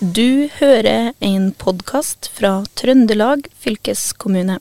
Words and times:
Du 0.00 0.48
hører 0.58 1.12
en 1.22 1.52
podkast 1.54 2.26
fra 2.34 2.64
Trøndelag 2.74 3.44
fylkeskommune. 3.62 4.56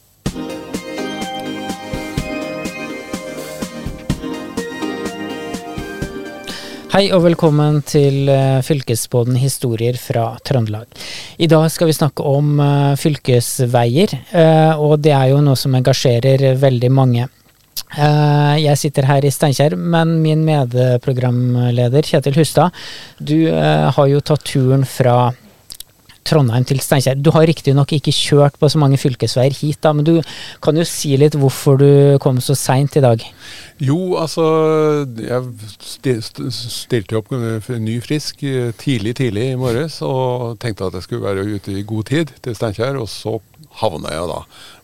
Hei 6.94 7.08
og 7.10 7.24
velkommen 7.26 7.82
til 7.90 8.30
eh, 8.30 8.62
Fylkesbåten 8.62 9.40
historier 9.42 9.98
fra 9.98 10.36
Trøndelag. 10.46 10.86
I 11.42 11.50
dag 11.50 11.66
skal 11.74 11.90
vi 11.90 11.98
snakke 11.98 12.22
om 12.30 12.60
eh, 12.62 12.94
fylkesveier, 13.02 14.14
eh, 14.38 14.78
og 14.78 15.00
det 15.02 15.16
er 15.18 15.32
jo 15.34 15.42
noe 15.42 15.58
som 15.58 15.74
engasjerer 15.74 16.54
veldig 16.62 16.94
mange. 16.94 17.26
Jeg 17.94 18.80
sitter 18.82 19.06
her 19.06 19.26
i 19.26 19.32
Steinkjer, 19.34 19.76
men 19.78 20.18
min 20.24 20.42
medprogramleder 20.48 22.10
Kjetil 22.10 22.40
Hustad, 22.40 22.74
du 23.20 23.48
har 23.54 24.08
jo 24.10 24.22
tatt 24.26 24.46
turen 24.50 24.86
fra 24.88 25.32
Trondheim 26.24 26.64
til 26.68 26.80
Steinkjer. 26.82 27.18
Du 27.20 27.30
har 27.36 27.46
riktignok 27.48 27.92
ikke 27.98 28.14
kjørt 28.16 28.56
på 28.60 28.70
så 28.72 28.80
mange 28.82 28.98
fylkesveier 29.02 29.54
hit, 29.58 29.82
da, 29.84 29.92
men 29.96 30.08
du 30.08 30.14
kan 30.64 30.78
jo 30.80 30.86
si 30.88 31.14
litt 31.20 31.36
hvorfor 31.40 31.78
du 31.82 31.90
kom 32.24 32.40
så 32.44 32.56
seint 32.58 32.96
i 32.98 33.04
dag? 33.04 33.24
Jo, 33.84 34.16
altså 34.22 34.46
Jeg 35.20 35.42
stilte 36.54 37.20
opp 37.20 37.34
ny 37.34 37.98
frisk 38.04 38.46
tidlig, 38.80 39.18
tidlig 39.20 39.50
i 39.52 39.60
morges 39.60 40.00
og 40.06 40.60
tenkte 40.64 40.88
at 40.88 41.00
jeg 41.00 41.08
skulle 41.08 41.28
være 41.28 41.46
ute 41.58 41.76
i 41.76 41.88
god 41.88 42.08
tid 42.12 42.32
til 42.42 42.56
Steinkjer. 42.58 43.00
Og 43.02 43.12
så 43.12 43.38
havna 43.84 44.14
jeg 44.16 44.32
da 44.32 44.40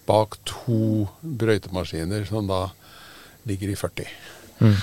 bak 0.09 0.39
to 0.49 1.07
brøytemaskiner 1.21 2.25
som 2.27 2.49
da 2.49 2.67
ligger 3.47 3.71
i 3.71 3.77
40. 3.79 4.09
Mm. 4.59 4.79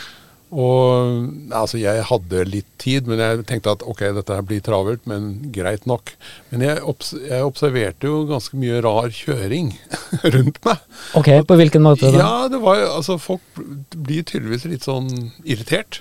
Og 0.56 1.50
altså, 1.50 1.78
jeg 1.80 2.04
hadde 2.06 2.44
litt 2.46 2.68
tid, 2.78 3.08
men 3.10 3.18
jeg 3.18 3.42
tenkte 3.48 3.72
at 3.74 3.82
ok, 3.82 4.04
dette 4.14 4.36
her 4.36 4.44
blir 4.46 4.62
travelt, 4.64 5.02
men 5.10 5.50
greit 5.54 5.88
nok. 5.90 6.12
Men 6.52 6.62
jeg, 6.62 6.82
obs 6.86 7.10
jeg 7.18 7.42
observerte 7.42 8.06
jo 8.06 8.20
ganske 8.30 8.58
mye 8.60 8.78
rar 8.84 9.10
kjøring 9.10 9.72
rundt 10.36 10.60
meg. 10.68 10.84
Ok, 11.18 11.32
På 11.48 11.58
hvilken 11.58 11.82
måte 11.82 12.12
da? 12.14 12.22
Ja, 12.22 12.46
det 12.52 12.62
var 12.62 12.84
altså 12.86 13.18
Folk 13.18 13.42
blir 13.90 14.22
tydeligvis 14.26 14.68
litt 14.70 14.86
sånn 14.86 15.10
irritert 15.42 16.00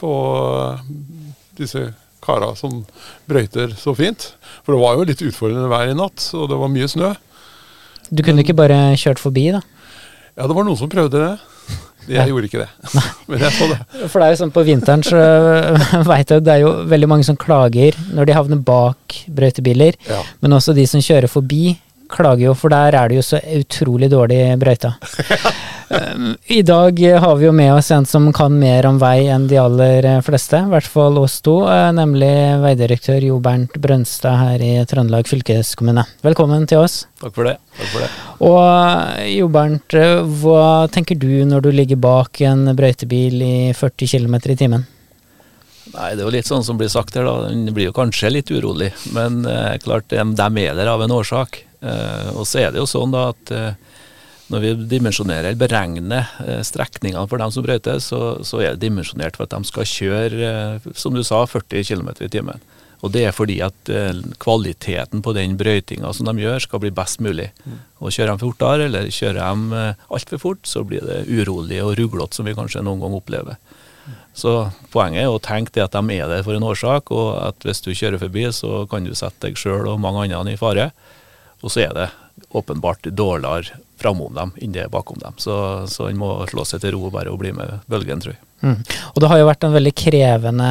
på 0.00 0.12
disse 1.56 1.90
kara 2.20 2.52
som 2.56 2.82
brøyter 3.30 3.72
så 3.80 3.96
fint. 3.96 4.34
For 4.64 4.76
det 4.76 4.82
var 4.84 4.96
jo 4.98 5.08
litt 5.08 5.24
utfordrende 5.24 5.72
vær 5.72 5.88
i 5.88 5.96
natt, 5.96 6.30
og 6.36 6.50
det 6.52 6.60
var 6.60 6.72
mye 6.72 6.88
snø. 6.90 7.14
Du 8.10 8.22
kunne 8.26 8.44
ikke 8.44 8.58
bare 8.58 8.90
kjørt 9.00 9.22
forbi, 9.22 9.50
da? 9.56 9.64
Ja, 10.40 10.46
det 10.48 10.56
var 10.56 10.64
noen 10.64 10.78
som 10.80 10.88
prøvde 10.88 11.20
det. 11.20 11.32
Jeg 12.08 12.30
gjorde 12.30 12.48
ikke 12.48 12.62
det. 12.62 12.68
Men 13.28 13.42
jeg 13.44 13.52
så 13.58 13.66
det. 13.68 13.78
For 14.08 14.16
det 14.16 14.26
er 14.26 14.32
jo 14.32 14.38
sånn 14.40 14.54
på 14.54 14.64
vinteren 14.64 15.04
så 15.04 15.20
veit 16.08 16.32
jeg 16.32 16.46
det 16.46 16.54
er 16.54 16.62
jo 16.64 16.72
veldig 16.88 17.10
mange 17.12 17.26
som 17.28 17.36
klager 17.36 17.98
når 18.16 18.30
de 18.30 18.36
havner 18.38 18.62
bak 18.64 19.18
brøytebiler. 19.28 19.98
Ja. 20.08 20.22
Men 20.40 20.56
også 20.56 20.72
de 20.76 20.86
som 20.88 21.04
kjører 21.04 21.28
forbi 21.30 21.74
klager 22.12 22.48
jo, 22.48 22.54
for 22.58 22.72
der 22.72 22.96
er 22.98 23.10
det 23.10 23.20
jo 23.20 23.24
så 23.24 23.40
utrolig 23.56 24.10
dårlig 24.12 24.40
brøyta. 24.60 24.92
Um, 25.90 26.34
I 26.58 26.60
dag 26.66 27.00
har 27.24 27.38
vi 27.38 27.46
jo 27.46 27.54
med 27.56 27.72
oss 27.74 27.90
en 27.94 28.06
som 28.06 28.28
kan 28.36 28.54
mer 28.58 28.86
om 28.88 29.00
vei 29.00 29.28
enn 29.32 29.48
de 29.50 29.58
aller 29.60 30.08
fleste, 30.26 30.60
i 30.60 30.72
hvert 30.72 30.90
fall 30.90 31.18
oss 31.22 31.38
to, 31.46 31.56
uh, 31.68 31.88
nemlig 31.96 32.30
veidirektør 32.64 33.26
Jo 33.30 33.40
Bernt 33.42 33.78
Brønstad 33.80 34.38
her 34.42 34.66
i 34.66 34.72
Trøndelag 34.90 35.30
fylkeskommune. 35.30 36.06
Velkommen 36.26 36.68
til 36.70 36.84
oss. 36.84 37.04
Takk 37.22 37.34
for 37.36 37.50
det. 37.50 37.56
Takk 37.80 37.92
for 37.94 38.04
det. 38.06 38.12
Og 38.50 38.60
uh, 38.60 39.26
Jo 39.30 39.50
Bernt, 39.52 39.98
uh, 39.98 40.22
hva 40.42 40.86
tenker 40.92 41.18
du 41.18 41.44
når 41.48 41.66
du 41.66 41.74
ligger 41.74 42.00
bak 42.00 42.42
en 42.46 42.72
brøytebil 42.76 43.42
i 43.44 43.58
40 43.76 44.16
km 44.16 44.40
i 44.44 44.62
timen? 44.64 44.88
Nei, 45.94 46.12
Det 46.14 46.22
er 46.22 46.26
jo 46.26 46.34
litt 46.34 46.48
sånn 46.48 46.64
som 46.66 46.78
blir 46.78 46.90
sagt 46.92 47.16
her, 47.18 47.26
da. 47.26 47.48
Den 47.48 47.74
blir 47.74 47.88
jo 47.88 47.96
kanskje 47.96 48.30
litt 48.32 48.50
urolig. 48.54 48.92
Men 49.16 49.42
eh, 49.48 49.76
klart, 49.82 50.08
de, 50.12 50.22
de 50.22 50.64
er 50.64 50.78
der 50.78 50.90
av 50.92 51.02
en 51.04 51.14
årsak. 51.16 51.64
Eh, 51.80 52.30
og 52.36 52.44
så 52.48 52.64
er 52.64 52.74
det 52.74 52.82
jo 52.82 52.88
sånn 52.88 53.14
da 53.14 53.30
at 53.32 53.52
eh, 53.56 53.72
når 54.50 54.64
vi 54.64 54.72
dimensjonerer 54.90 55.52
eller 55.52 55.60
beregner 55.60 56.28
eh, 56.44 56.60
strekningene 56.66 57.28
for 57.30 57.40
dem 57.40 57.54
som 57.54 57.64
brøyter, 57.64 58.02
så, 58.04 58.40
så, 58.46 58.60
er 58.60 58.74
det 58.74 58.84
dimensjonert 58.84 59.38
for 59.38 59.46
at 59.46 59.54
de 59.54 59.70
skal 59.70 59.88
kjøre, 59.88 60.52
som 60.98 61.16
du 61.16 61.24
sa, 61.26 61.44
40 61.48 61.86
km 61.88 62.12
i 62.20 62.30
timen. 62.32 62.62
Og 63.00 63.14
det 63.14 63.22
er 63.24 63.32
fordi 63.32 63.62
at 63.64 63.88
kvaliteten 64.44 65.22
på 65.24 65.32
den 65.32 65.54
brøytinga 65.56 66.10
som 66.12 66.26
de 66.28 66.42
gjør, 66.42 66.58
skal 66.60 66.82
bli 66.82 66.90
best 66.92 67.22
mulig. 67.24 67.46
Mm. 67.64 67.78
Og 68.04 68.12
Kjører 68.12 68.34
de 68.34 68.44
fortere, 68.44 68.88
eller 68.90 69.08
kjører 69.08 69.38
de 69.40 69.78
altfor 70.12 70.42
fort, 70.42 70.68
så 70.68 70.82
blir 70.84 71.06
det 71.08 71.22
urolig 71.32 71.78
og 71.80 71.94
ruglete, 71.96 72.36
som 72.36 72.44
vi 72.44 72.52
kanskje 72.58 72.82
noen 72.84 73.00
gang 73.00 73.16
opplever. 73.16 73.56
Så 74.36 74.52
poenget 74.92 75.24
er 75.24 75.32
å 75.32 75.40
tenke 75.40 75.72
det 75.74 75.86
at 75.86 75.96
de 75.96 76.18
er 76.18 76.28
der 76.28 76.44
for 76.44 76.56
en 76.56 76.66
årsak, 76.68 77.08
og 77.14 77.30
at 77.40 77.64
hvis 77.66 77.80
du 77.84 77.90
kjører 77.94 78.20
forbi, 78.20 78.44
så 78.52 78.84
kan 78.90 79.08
du 79.08 79.16
sette 79.16 79.48
deg 79.48 79.56
sjøl 79.58 79.88
og 79.90 80.00
mange 80.02 80.28
andre 80.28 80.52
i 80.52 80.60
fare. 80.60 80.90
Og 81.60 81.72
så 81.72 81.86
er 81.86 81.94
det 81.96 82.10
åpenbart 82.56 83.10
dårligere 83.12 83.78
framom 84.00 84.32
dem 84.34 84.52
enn 84.62 84.72
det 84.74 84.86
er 84.86 84.92
bakom 84.92 85.18
dem. 85.20 85.36
Så, 85.40 85.54
så 85.90 86.08
en 86.08 86.20
må 86.20 86.32
slå 86.50 86.64
seg 86.68 86.82
til 86.82 86.94
ro 86.94 87.08
og 87.08 87.14
bare 87.14 87.34
bli 87.38 87.52
med 87.56 87.82
bølgen, 87.90 88.22
tror 88.22 88.34
jeg. 88.34 88.40
Mm. 88.60 88.76
Og 89.14 89.20
det 89.22 89.28
har 89.30 89.40
jo 89.40 89.48
vært 89.48 89.64
en 89.64 89.74
veldig 89.76 89.92
krevende 89.96 90.70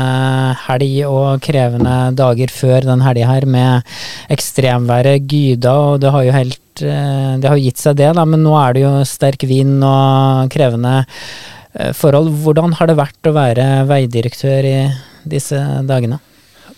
helg 0.68 0.96
og 1.10 1.44
krevende 1.46 1.96
dager 2.18 2.54
før 2.54 2.86
den 2.86 3.02
helga 3.02 3.30
her, 3.32 3.48
med 3.50 3.94
ekstremværet 4.34 5.26
Gyda, 5.30 5.76
og 5.94 6.02
det 6.04 6.14
har 6.14 6.26
jo 6.28 6.36
helt 6.36 6.84
eh, 6.86 7.32
Det 7.42 7.50
har 7.50 7.62
gitt 7.62 7.82
seg 7.82 7.98
det, 8.02 8.12
da, 8.18 8.26
men 8.30 8.46
nå 8.46 8.54
er 8.62 8.78
det 8.78 8.86
jo 8.86 8.94
sterk 9.10 9.46
vind 9.50 9.82
og 9.86 10.54
krevende 10.54 10.96
eh, 11.02 11.94
forhold. 11.98 12.34
Hvordan 12.44 12.78
har 12.78 12.90
det 12.90 13.00
vært 13.02 13.30
å 13.30 13.36
være 13.38 13.70
veidirektør 13.90 14.70
i 14.70 14.80
disse 15.30 15.62
dagene? 15.90 16.22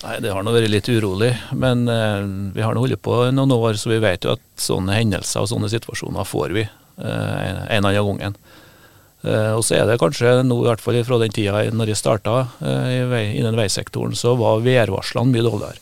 Nei, 0.02 0.18
Det 0.24 0.32
har 0.34 0.42
nå 0.42 0.54
vært 0.54 0.72
litt 0.72 0.90
urolig, 0.90 1.30
men 1.54 1.86
eh, 1.92 2.24
vi 2.56 2.64
har 2.66 2.74
nå 2.74 2.82
holdt 2.82 3.04
på 3.06 3.18
noen 3.36 3.54
år, 3.54 3.78
så 3.78 3.92
vi 3.92 4.00
vet 4.02 4.26
jo 4.26 4.34
at 4.34 4.42
sånne 4.58 4.96
hendelser 4.98 5.44
og 5.44 5.52
sånne 5.52 5.70
situasjoner 5.70 6.26
får 6.26 6.56
vi 6.58 6.64
eh, 6.66 6.72
en 7.06 7.86
eller 7.86 8.02
annen 8.02 8.18
gangen. 8.18 8.38
Eh, 9.22 9.52
og 9.54 9.62
så 9.66 9.78
er 9.78 9.86
det 9.86 10.00
kanskje 10.02 10.40
nå, 10.42 10.58
i 10.64 10.70
hvert 10.72 10.82
fall 10.82 10.98
fra 11.06 11.20
den 11.22 11.34
tida 11.36 11.62
når 11.70 11.94
jeg 11.94 12.02
starta 12.02 12.48
eh, 12.66 13.14
innen 13.38 13.58
veisektoren, 13.60 14.18
så 14.18 14.34
var 14.40 14.64
værvarslene 14.66 15.36
mye 15.36 15.46
dårligere. 15.46 15.78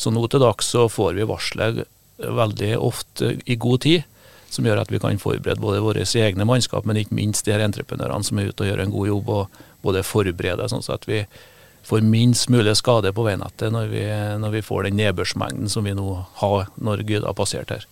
Så 0.00 0.12
nå 0.14 0.24
til 0.32 0.40
dags 0.40 0.72
så 0.72 0.86
får 0.88 1.18
vi 1.18 1.28
varsler 1.28 1.84
veldig 2.20 2.72
ofte 2.80 3.34
i 3.44 3.58
god 3.60 3.84
tid, 3.84 4.08
som 4.50 4.64
gjør 4.64 4.80
at 4.82 4.90
vi 4.90 4.98
kan 5.02 5.20
forberede 5.20 5.60
både 5.60 5.84
våre 5.84 6.08
egne 6.08 6.48
mannskap, 6.48 6.88
men 6.88 6.98
ikke 6.98 7.16
minst 7.18 7.44
de 7.44 7.52
her 7.52 7.62
entreprenørene 7.64 8.24
som 8.24 8.40
er 8.40 8.48
ute 8.48 8.64
og 8.64 8.72
gjør 8.72 8.84
en 8.86 8.94
god 8.96 9.10
jobb, 9.12 9.28
og 9.36 9.60
både 9.84 10.06
forberede 10.06 10.72
sånn 10.72 10.84
at 10.88 11.04
vi 11.08 11.26
får 11.90 12.04
minst 12.06 12.48
mulig 12.52 12.76
skade 12.78 13.12
på 13.14 13.26
veinettet 13.26 13.74
når 13.74 13.90
vi, 13.92 14.04
når 14.42 14.58
vi 14.58 14.66
får 14.66 14.86
den 14.86 15.00
nedbørsmengden 15.00 15.70
som 15.72 15.86
vi 15.88 15.96
nå 15.98 16.06
har 16.42 16.70
når 16.78 17.06
Gud 17.08 17.26
har 17.26 17.36
passert 17.38 17.74
her. 17.74 17.88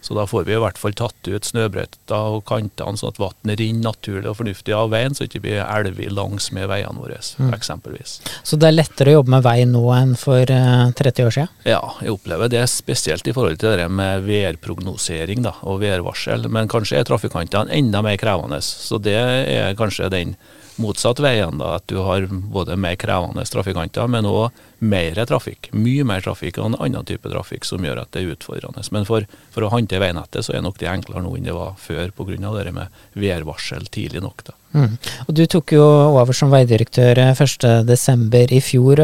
Så 0.00 0.14
da 0.14 0.26
får 0.26 0.44
vi 0.44 0.54
i 0.54 0.60
hvert 0.62 0.78
fall 0.78 0.94
tatt 0.96 1.28
ut 1.28 1.46
snøbrøyta 1.48 2.18
og 2.30 2.44
kantene, 2.48 2.98
sånn 2.98 3.12
at 3.12 3.20
vannet 3.20 3.58
renner 3.60 3.88
naturlig 3.88 4.30
og 4.30 4.38
fornuftig 4.38 4.74
av 4.76 4.92
veien, 4.92 5.16
så 5.16 5.26
ikke 5.26 5.42
blir 5.44 5.62
elver 5.64 6.12
langs 6.14 6.50
med 6.54 6.68
veiene 6.70 7.02
våre, 7.02 7.18
mm. 7.18 7.50
eksempelvis. 7.56 8.18
Så 8.46 8.58
det 8.60 8.70
er 8.70 8.76
lettere 8.76 9.12
å 9.12 9.18
jobbe 9.18 9.34
med 9.34 9.46
vei 9.46 9.56
nå 9.68 9.82
enn 9.96 10.14
for 10.18 10.44
30 10.46 11.08
eh, 11.08 11.26
år 11.26 11.34
siden? 11.34 11.56
Ja, 11.66 11.82
jeg 12.04 12.14
opplever 12.14 12.52
det 12.52 12.62
spesielt 12.70 13.26
i 13.26 13.34
forhold 13.34 13.58
til 13.60 13.74
det 13.80 13.88
med 13.90 14.22
værprognosering 14.28 15.46
og 15.48 15.82
værvarsel. 15.82 16.46
Men 16.52 16.70
kanskje 16.70 17.00
er 17.00 17.08
trafikantene 17.08 17.74
enda 17.74 18.02
mer 18.06 18.20
krevende, 18.20 18.62
så 18.62 19.02
det 19.02 19.18
er 19.18 19.76
kanskje 19.78 20.12
den 20.14 20.38
motsatt 20.78 21.20
veien, 21.22 21.58
da, 21.60 21.76
at 21.78 21.86
du 21.90 21.98
har 22.06 22.26
både 22.30 22.76
mer 22.80 22.96
krevende 23.00 23.44
trafikanter, 23.48 24.08
men 24.10 24.28
òg 24.28 24.54
mer 24.78 25.18
trafikk. 25.26 25.70
Mye 25.74 26.04
mer 26.06 26.22
trafikk 26.22 26.60
og 26.60 26.70
en 26.70 26.78
annen 26.78 27.06
type 27.06 27.30
trafikk 27.30 27.66
som 27.66 27.84
gjør 27.84 28.04
at 28.04 28.12
det 28.14 28.22
er 28.22 28.36
utfordrende. 28.36 28.84
Men 28.94 29.06
for, 29.08 29.26
for 29.54 29.66
å 29.66 29.72
håndtere 29.72 30.04
veinettet, 30.06 30.46
så 30.46 30.54
er 30.54 30.62
nok 30.64 30.78
det 30.78 30.90
enklere 30.90 31.24
nå 31.24 31.34
enn 31.34 31.48
det 31.48 31.56
var 31.56 31.74
før, 31.82 32.12
pga. 32.14 32.54
det 32.62 32.74
med 32.76 33.02
værvarsel 33.18 33.90
tidlig 33.90 34.22
nok. 34.22 34.46
da. 34.46 34.56
Mm. 34.78 34.96
Og 35.26 35.34
Du 35.34 35.44
tok 35.50 35.72
jo 35.72 35.84
over 36.14 36.36
som 36.36 36.52
veidirektør 36.52 37.18
1.12. 37.32 38.54
i 38.54 38.60
fjor. 38.62 39.02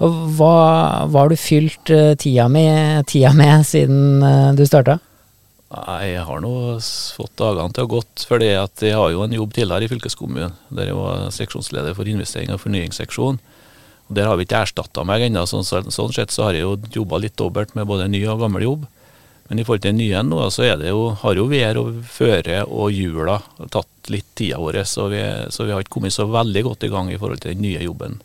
Og 0.00 0.20
hva, 0.38 0.56
hva 1.06 1.24
har 1.24 1.32
du 1.32 1.36
fylt 1.36 1.92
eh, 1.92 2.14
tida 2.16 2.48
med, 2.48 3.06
tida 3.10 3.32
med 3.36 3.66
siden 3.68 4.22
eh, 4.22 4.52
du 4.56 4.64
starta? 4.66 5.00
Nei, 5.72 6.12
Jeg 6.12 6.24
har 6.28 6.42
nå 6.44 6.52
fått 7.16 7.38
dagene 7.40 7.72
til 7.72 7.86
å 7.86 7.92
gått, 7.94 8.26
for 8.28 8.42
jeg 8.44 8.92
har 8.92 9.12
jo 9.12 9.22
en 9.24 9.32
jobb 9.32 9.54
tidligere 9.56 9.86
i 9.86 9.92
fylkeskommunen, 9.92 10.52
der 10.68 10.90
jeg 10.90 10.98
var 10.98 11.30
seksjonsleder 11.32 11.96
for 11.96 12.08
investering 12.08 12.52
og 12.52 12.60
fornyingsseksjon. 12.60 13.38
Og 14.08 14.12
Der 14.14 14.28
har 14.28 14.36
vi 14.36 14.44
ikke 14.44 14.60
erstatta 14.66 15.04
meg 15.08 15.24
ennå. 15.24 15.46
Sånn, 15.48 15.64
sånn, 15.64 16.12
sett 16.12 16.34
så 16.34 16.44
har 16.44 16.58
jeg 16.58 16.66
jo 16.66 16.76
jobba 17.00 17.22
litt 17.22 17.38
dobbelt 17.40 17.72
med 17.74 17.88
både 17.88 18.10
ny 18.12 18.20
og 18.26 18.44
gammel 18.44 18.66
jobb. 18.66 18.84
Men 19.48 19.58
i 19.58 19.64
forhold 19.64 19.82
til 19.84 19.94
den 19.94 20.02
nye 20.02 20.20
nå, 20.26 20.42
så 20.52 20.68
jo, 20.68 21.00
har 21.22 21.40
jo 21.40 21.48
vær 21.48 21.80
og 21.80 22.04
føre 22.04 22.62
og 22.68 22.92
hjula 22.92 23.40
tatt 23.72 24.12
litt 24.12 24.28
tida 24.36 24.60
vår. 24.60 24.82
Så 24.84 25.08
vi, 25.08 25.24
så 25.48 25.64
vi 25.64 25.72
har 25.72 25.80
ikke 25.80 25.96
kommet 25.96 26.12
så 26.12 26.28
veldig 26.28 26.62
godt 26.68 26.84
i 26.84 26.92
gang 26.92 27.08
i 27.08 27.16
forhold 27.16 27.40
til 27.40 27.56
den 27.56 27.64
nye 27.64 27.80
jobben 27.80 28.20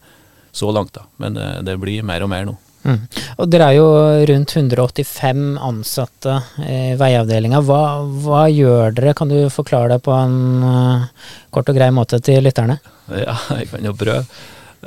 så 0.52 0.72
langt. 0.76 0.94
da. 0.94 1.08
Men 1.16 1.40
det, 1.40 1.48
det 1.64 1.80
blir 1.80 2.04
mer 2.04 2.28
og 2.28 2.34
mer 2.36 2.48
nå. 2.50 2.58
Mm. 2.84 3.00
Og 3.38 3.50
Dere 3.52 3.70
er 3.72 3.78
jo 3.78 3.88
rundt 4.30 4.54
185 4.56 5.42
ansatte 5.70 6.36
i 6.64 6.94
veiavdelinga. 7.00 7.62
Hva, 7.68 7.82
hva, 8.24 8.44
gjør 8.52 8.96
dere? 8.96 9.16
Kan 9.18 9.32
du 9.34 9.40
forklare 9.54 9.96
det 9.96 10.04
på 10.06 10.14
en 10.16 10.38
uh, 10.64 11.34
kort 11.54 11.72
og 11.72 11.78
grei 11.78 11.90
måte 11.96 12.22
til 12.24 12.46
lytterne? 12.46 12.80
Ja, 13.12 13.36
jeg 13.58 13.72
kan 13.74 13.88
jo 13.88 13.96
prøve. 13.98 14.24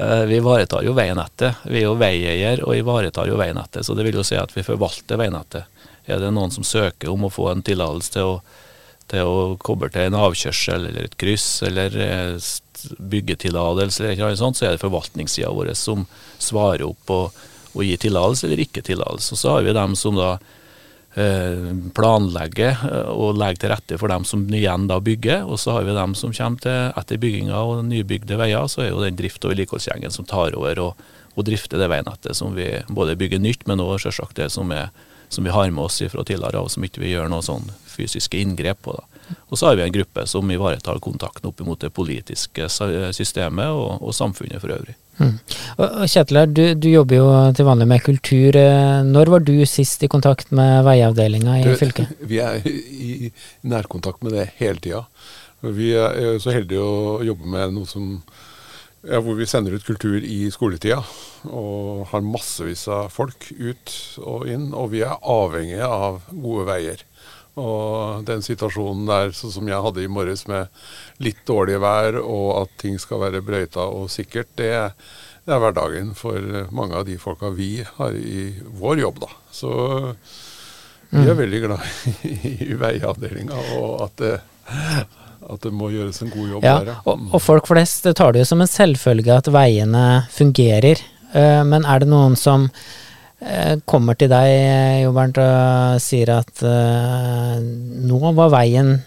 Uh, 0.01 0.23
vi 0.31 0.39
ivaretar 0.39 0.87
jo 0.87 0.95
veinettet. 0.97 1.67
Vi 1.67 1.83
er 1.83 1.89
jo 1.89 1.99
veieier 2.01 2.65
og 2.65 2.77
ivaretar 2.79 3.29
jo 3.29 3.37
veinettet, 3.41 3.85
så 3.87 3.97
det 3.99 4.07
vil 4.07 4.21
jo 4.21 4.27
si 4.27 4.39
at 4.39 4.55
vi 4.57 4.65
forvalter 4.65 5.21
veinettet. 5.21 5.69
Er 6.11 6.23
det 6.23 6.33
noen 6.35 6.53
som 6.55 6.67
søker 6.67 7.13
om 7.13 7.27
å 7.27 7.33
få 7.33 7.51
en 7.53 7.63
tillatelse 7.67 8.17
til, 8.17 8.41
til, 9.13 9.29
å 9.29 9.55
koble 9.61 9.91
til 9.93 10.09
en 10.09 10.19
avkjørsel 10.23 10.89
eller 10.89 11.11
et 11.11 11.17
kryss 11.21 11.61
eller 11.69 11.95
eh, 12.01 12.51
byggetillatelse 13.13 14.07
eller 14.09 14.33
noe 14.33 14.41
sånt, 14.41 14.59
så 14.59 14.67
er 14.67 14.75
det 14.75 14.83
forvaltningssida 14.83 15.53
vår 15.55 15.75
som 15.79 16.07
svarer 16.41 16.87
opp 16.89 17.13
og, 17.15 17.41
og 17.75 17.85
gir 17.87 18.01
tillatelse 18.01 18.47
eller 18.47 18.65
ikke 18.65 18.83
tillatelse. 18.87 19.39
Så 19.39 19.57
har 19.57 19.67
vi 19.67 19.77
dem 19.77 19.95
som 19.99 20.19
da 20.19 20.35
planlegger 20.39 20.59
planlegge 21.95 22.69
eh, 22.71 23.09
og 23.11 23.39
legge 23.39 23.65
til 23.65 23.73
rette 23.73 23.99
for 23.99 24.09
dem 24.09 24.25
som 24.25 24.45
igjen 24.47 24.87
da 24.87 25.01
bygger. 25.01 25.43
Og 25.45 25.59
så 25.59 25.75
har 25.75 25.83
vi 25.83 25.95
dem 25.97 26.15
som 26.15 26.33
kommer 26.33 26.61
til 26.63 26.93
etter 26.95 27.19
bygginga 27.19 27.57
og 27.59 27.85
nybygde 27.85 28.39
veier, 28.39 28.69
så 28.69 28.83
er 28.85 28.91
jo 28.91 29.03
den 29.03 29.17
drift- 29.19 29.45
og 29.45 29.51
vedlikeholdsgjengen 29.51 30.11
som 30.11 30.25
tar 30.25 30.55
over 30.55 30.79
og, 30.79 30.95
og, 31.35 31.45
drifter 31.45 31.79
det 31.79 31.91
veinettet 31.91 32.37
som 32.37 32.55
vi 32.55 32.71
både 32.89 33.19
bygger 33.19 33.43
nytt, 33.43 33.67
men 33.67 33.83
òg 33.83 33.99
selvsagt 34.01 34.37
det 34.39 34.51
som, 34.55 34.71
er, 34.71 34.91
som, 35.29 35.45
vi 35.45 35.51
har 35.51 35.71
med 35.71 35.85
oss 35.85 36.03
fra 36.13 36.25
tidligere 36.25 36.63
og 36.63 36.71
som 36.71 36.85
ikke 36.85 37.03
vi 37.03 37.15
gjør 37.15 37.31
noe 37.31 37.43
sånn 37.43 37.73
fysiske 37.91 38.39
inngrep 38.39 38.83
på. 38.87 38.95
da. 38.95 39.10
Og 39.49 39.59
så 39.59 39.69
har 39.69 39.79
vi 39.79 39.85
en 39.85 39.95
gruppe 39.95 40.27
som 40.31 40.51
ivaretar 40.51 41.01
kontakten 41.03 41.51
opp 41.51 41.63
mot 41.67 41.81
det 41.81 41.93
politiske 41.95 42.69
systemet 42.71 43.71
og, 43.71 44.01
og 44.03 44.15
samfunnet 44.17 44.63
for 44.63 44.75
øvrig. 44.75 44.97
Mm. 45.21 45.35
Og 45.85 46.07
Kjetil, 46.09 46.41
du, 46.49 46.63
du, 46.81 46.89
jobber 46.95 47.19
jo 47.19 47.29
til 47.57 47.69
vanlig 47.69 47.89
med 47.91 48.05
kultur. 48.05 48.57
Eh, 48.57 49.01
når 49.05 49.33
var 49.35 49.45
du 49.45 49.55
sist 49.69 50.05
i 50.07 50.09
kontakt 50.11 50.53
med 50.57 50.85
veiavdelinga 50.87 51.59
i 51.61 51.75
fylket? 51.81 52.15
Vi 52.31 52.41
er 52.41 52.65
i 52.65 53.33
nærkontakt 53.69 54.25
med 54.25 54.39
det 54.39 54.51
hele 54.61 54.81
tida. 54.81 55.05
Vi 55.61 55.91
er 55.93 56.39
så 56.41 56.55
heldige 56.55 56.81
å 56.81 57.19
jobbe 57.21 57.51
med 57.53 57.75
noe 57.77 57.89
som 57.89 58.15
ja, 59.05 59.21
hvor 59.21 59.37
vi 59.37 59.49
sender 59.49 59.77
ut 59.77 59.85
kultur 59.85 60.21
i 60.21 60.47
skoletida. 60.53 61.03
Og 61.49 62.07
har 62.11 62.25
massevis 62.25 62.87
av 62.93 63.11
folk 63.13 63.51
ut 63.57 63.95
og 64.25 64.49
inn. 64.49 64.71
Og 64.77 64.93
vi 64.95 65.05
er 65.05 65.21
avhengige 65.21 65.89
av 65.89 66.23
gode 66.33 66.67
veier. 66.69 67.05
Og 67.61 68.27
den 68.29 68.45
situasjonen 68.45 69.09
der, 69.09 69.35
sånn 69.37 69.55
som 69.55 69.71
jeg 69.71 69.85
hadde 69.85 70.05
i 70.05 70.11
morges 70.11 70.47
med 70.51 70.71
litt 71.23 71.43
dårlig 71.49 71.81
vær 71.83 72.21
og 72.23 72.47
at 72.63 72.77
ting 72.81 72.99
skal 73.03 73.23
være 73.27 73.45
brøyta 73.45 73.87
og 73.87 74.11
sikkert, 74.13 74.53
det, 74.61 74.73
det 75.45 75.57
er 75.57 75.63
hverdagen 75.63 76.15
for 76.19 76.71
mange 76.75 76.97
av 76.97 77.09
de 77.09 77.19
folka 77.21 77.53
vi 77.55 77.75
har 77.99 78.17
i 78.17 78.49
vår 78.81 79.05
jobb, 79.05 79.21
da. 79.27 79.33
Så 79.53 79.73
vi 81.11 81.25
er 81.25 81.35
mm. 81.35 81.41
veldig 81.41 81.61
glad 81.65 82.27
i 82.71 82.77
veiavdelinga 82.79 83.65
og 83.81 84.05
at 84.07 84.21
det, 84.23 84.35
at 85.51 85.65
det 85.65 85.73
må 85.75 85.91
gjøres 85.91 86.23
en 86.23 86.31
god 86.31 86.53
jobb 86.55 86.67
ja, 86.67 86.75
der. 86.79 86.93
Ja. 86.93 86.99
Og, 87.11 87.25
og, 87.33 87.41
folk 87.43 87.71
flest 87.71 88.07
tar 88.17 88.35
det 88.35 88.45
jo 88.45 88.51
som 88.53 88.63
en 88.63 88.71
selvfølge 88.71 89.41
at 89.41 89.51
veiene 89.51 90.05
fungerer. 90.31 91.03
Eh, 91.33 91.63
men 91.67 91.87
er 91.89 92.03
det 92.03 92.11
noen 92.13 92.37
som 92.39 92.69
kommer 93.89 94.19
til 94.21 94.29
deg, 94.29 94.51
Jo 95.05 95.15
Bernt, 95.17 95.39
og 95.41 96.01
sier 96.05 96.35
at 96.35 96.61
uh, 96.61 97.57
nå 97.61 98.33
var 98.37 98.53
veien 98.53 98.99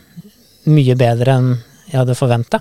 mye 0.69 0.95
bedre 0.97 1.35
enn 1.37 1.49
jeg 1.89 1.99
hadde 1.99 2.15
forventa? 2.17 2.59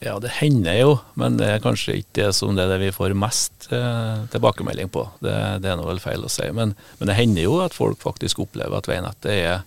Ja, 0.00 0.14
det 0.22 0.30
hender 0.38 0.76
jo, 0.78 0.92
men 1.18 1.36
det 1.40 1.48
er 1.50 1.62
kanskje 1.62 1.98
ikke 1.98 2.20
det 2.20 2.30
som 2.36 2.54
det, 2.54 2.64
er 2.64 2.76
det 2.76 2.86
vi 2.86 2.94
får 2.94 3.16
mest 3.18 3.66
uh, 3.72 4.24
tilbakemelding 4.30 4.88
på. 4.94 5.02
Det, 5.20 5.34
det 5.64 5.72
er 5.72 5.76
nå 5.76 5.88
vel 5.88 6.00
feil 6.00 6.22
å 6.22 6.30
si. 6.30 6.46
Men, 6.54 6.76
men, 7.00 7.10
det 7.10 7.18
hender 7.18 7.44
jo 7.44 7.58
at 7.64 7.74
folk 7.74 7.98
faktisk 8.00 8.44
opplever 8.46 8.78
at 8.78 8.88
veinettet 8.88 9.32
er, 9.34 9.64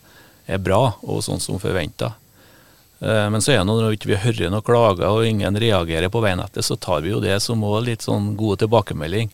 er 0.47 0.63
bra, 0.63 0.95
og 1.03 1.19
sånn 1.25 1.43
som 1.43 1.59
forventa. 1.61 2.13
Uh, 3.03 3.27
men 3.33 3.43
så 3.43 3.53
er 3.53 3.59
det 3.59 3.67
når 3.67 3.89
vi 3.89 3.99
ikke 3.99 4.23
hører 4.23 4.55
noen 4.55 4.65
klager 4.65 5.11
og 5.11 5.27
ingen 5.27 5.59
reagerer 5.59 6.09
på 6.13 6.23
veinettet, 6.23 6.63
så 6.63 6.79
tar 6.79 7.03
vi 7.03 7.11
jo 7.11 7.19
det 7.21 7.37
som 7.43 7.67
òg 7.67 7.83
litt 7.89 8.07
sånn 8.07 8.31
gode 8.39 8.63
tilbakemelding 8.63 9.33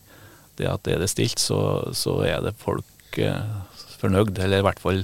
det 0.58 0.70
at 0.72 0.90
er 0.92 1.02
det 1.02 1.10
stilt, 1.12 1.40
så, 1.42 1.60
så 1.96 2.20
er 2.28 2.44
det 2.46 2.58
folk 2.62 3.20
eh, 3.22 3.58
fornøyd. 4.02 4.38
Eller 4.44 4.62
i 4.62 4.68
hvert 4.68 4.82
fall 4.82 5.04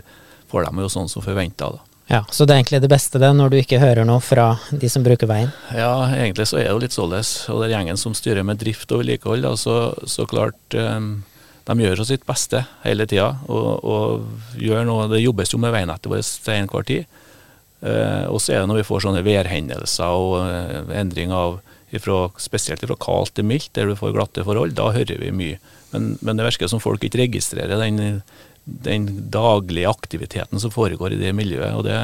får 0.51 0.67
de 0.67 0.85
jo 0.85 0.91
sånn 0.91 1.11
som 1.11 1.25
forventa. 1.25 1.71
Ja, 2.11 2.25
Så 2.29 2.45
det 2.45 2.53
er 2.53 2.61
egentlig 2.61 2.81
det 2.83 2.91
beste 2.91 3.19
det, 3.21 3.31
når 3.33 3.53
du 3.53 3.57
ikke 3.61 3.79
hører 3.81 4.05
noe 4.05 4.21
fra 4.21 4.57
de 4.69 4.89
som 4.91 5.05
bruker 5.05 5.29
veien? 5.29 5.53
Ja, 5.73 6.09
egentlig 6.11 6.49
så 6.49 6.59
er 6.59 6.67
det 6.67 6.73
jo 6.73 6.81
litt 6.83 6.95
således. 6.95 7.31
Og 7.49 7.61
det 7.61 7.69
er 7.69 7.77
gjengen 7.77 7.99
som 7.99 8.15
styrer 8.17 8.45
med 8.45 8.59
drift 8.61 8.91
og 8.91 9.01
vedlikehold, 9.01 9.47
så, 9.57 9.77
så, 10.09 10.27
klart 10.29 10.77
eh, 10.77 10.99
de 11.63 11.77
gjør 11.79 12.03
jo 12.03 12.07
sitt 12.07 12.25
beste 12.27 12.65
hele 12.83 13.07
tida. 13.09 13.31
Og, 13.47 13.69
og, 13.81 14.25
gjør 14.59 14.85
noe, 14.89 15.07
det 15.11 15.23
jobbes 15.23 15.55
jo 15.55 15.61
med 15.63 15.73
veinettet 15.75 16.11
vårt 16.11 16.33
til 16.43 16.57
enhver 16.59 16.89
tid. 16.89 17.21
Eh, 17.83 18.25
og 18.31 18.39
så 18.43 18.53
er 18.53 18.61
det 18.61 18.71
når 18.71 18.81
vi 18.81 18.87
får 18.87 19.07
sånne 19.07 19.23
værhendelser 19.25 20.19
og 20.19 20.37
eh, 20.43 20.93
endring 20.99 21.33
av 21.35 21.61
ifra, 21.97 22.27
spesielt 22.41 22.83
fra 22.85 22.97
kaldt 22.99 23.35
til 23.37 23.47
mildt, 23.47 23.71
der 23.77 23.89
du 23.89 23.97
får 23.99 24.15
glatte 24.15 24.45
forhold, 24.45 24.75
da 24.77 24.91
hører 24.95 25.21
vi 25.21 25.33
mye. 25.35 25.59
Men, 25.93 26.13
men 26.21 26.39
det 26.39 26.47
virker 26.47 26.71
som 26.71 26.81
folk 26.83 27.03
ikke 27.05 27.21
registrerer 27.25 27.81
den, 27.81 28.21
den, 28.65 29.09
daglige 29.31 29.89
aktiviteten 29.89 30.61
som 30.61 30.73
foregår 30.73 31.13
i 31.13 31.21
det 31.21 31.35
miljøet. 31.37 31.75
og 31.77 31.85
det 31.87 31.99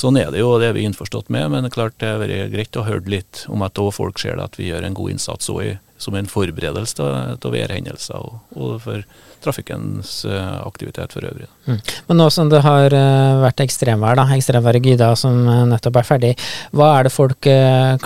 Sånn 0.00 0.16
er 0.16 0.30
det 0.32 0.40
jo, 0.40 0.54
og 0.54 0.62
det 0.62 0.70
er 0.70 0.76
vi 0.76 0.84
innforstått 0.86 1.28
med, 1.34 1.50
men 1.52 1.66
klart 1.72 1.98
det 2.00 2.08
har 2.08 2.20
vært 2.22 2.52
greit 2.54 2.76
å 2.78 2.86
høre 2.86 3.10
litt 3.10 3.42
om 3.52 3.60
at 3.66 3.76
også 3.76 3.98
folk 3.98 4.20
ser 4.22 4.38
at 4.40 4.54
vi 4.56 4.70
gjør 4.70 4.86
en 4.86 4.96
god 4.96 5.12
innsats 5.12 5.50
i, 5.60 5.74
som 6.00 6.14
en 6.16 6.30
forberedelse 6.30 6.96
til, 6.96 7.50
værhendelser 7.52 8.16
og, 8.16 8.38
og, 8.54 8.78
for 8.80 9.02
trafikkens 9.44 10.22
uh, 10.28 10.62
aktivitet 10.64 11.12
for 11.16 11.26
øvrig. 11.26 11.48
Mm. 11.66 11.80
Men 12.08 12.20
nå 12.22 12.28
som 12.32 12.48
det 12.52 12.62
har 12.64 12.96
uh, 12.96 13.42
vært 13.42 13.64
ekstremvær, 13.66 14.16
da, 14.20 14.28
ekstremværet 14.36 14.88
Gyda 14.88 15.10
som 15.20 15.42
uh, 15.48 15.66
nettopp 15.68 16.00
er 16.00 16.08
ferdig, 16.08 16.32
hva 16.76 16.94
er 16.96 17.08
det 17.08 17.14
folk 17.14 17.50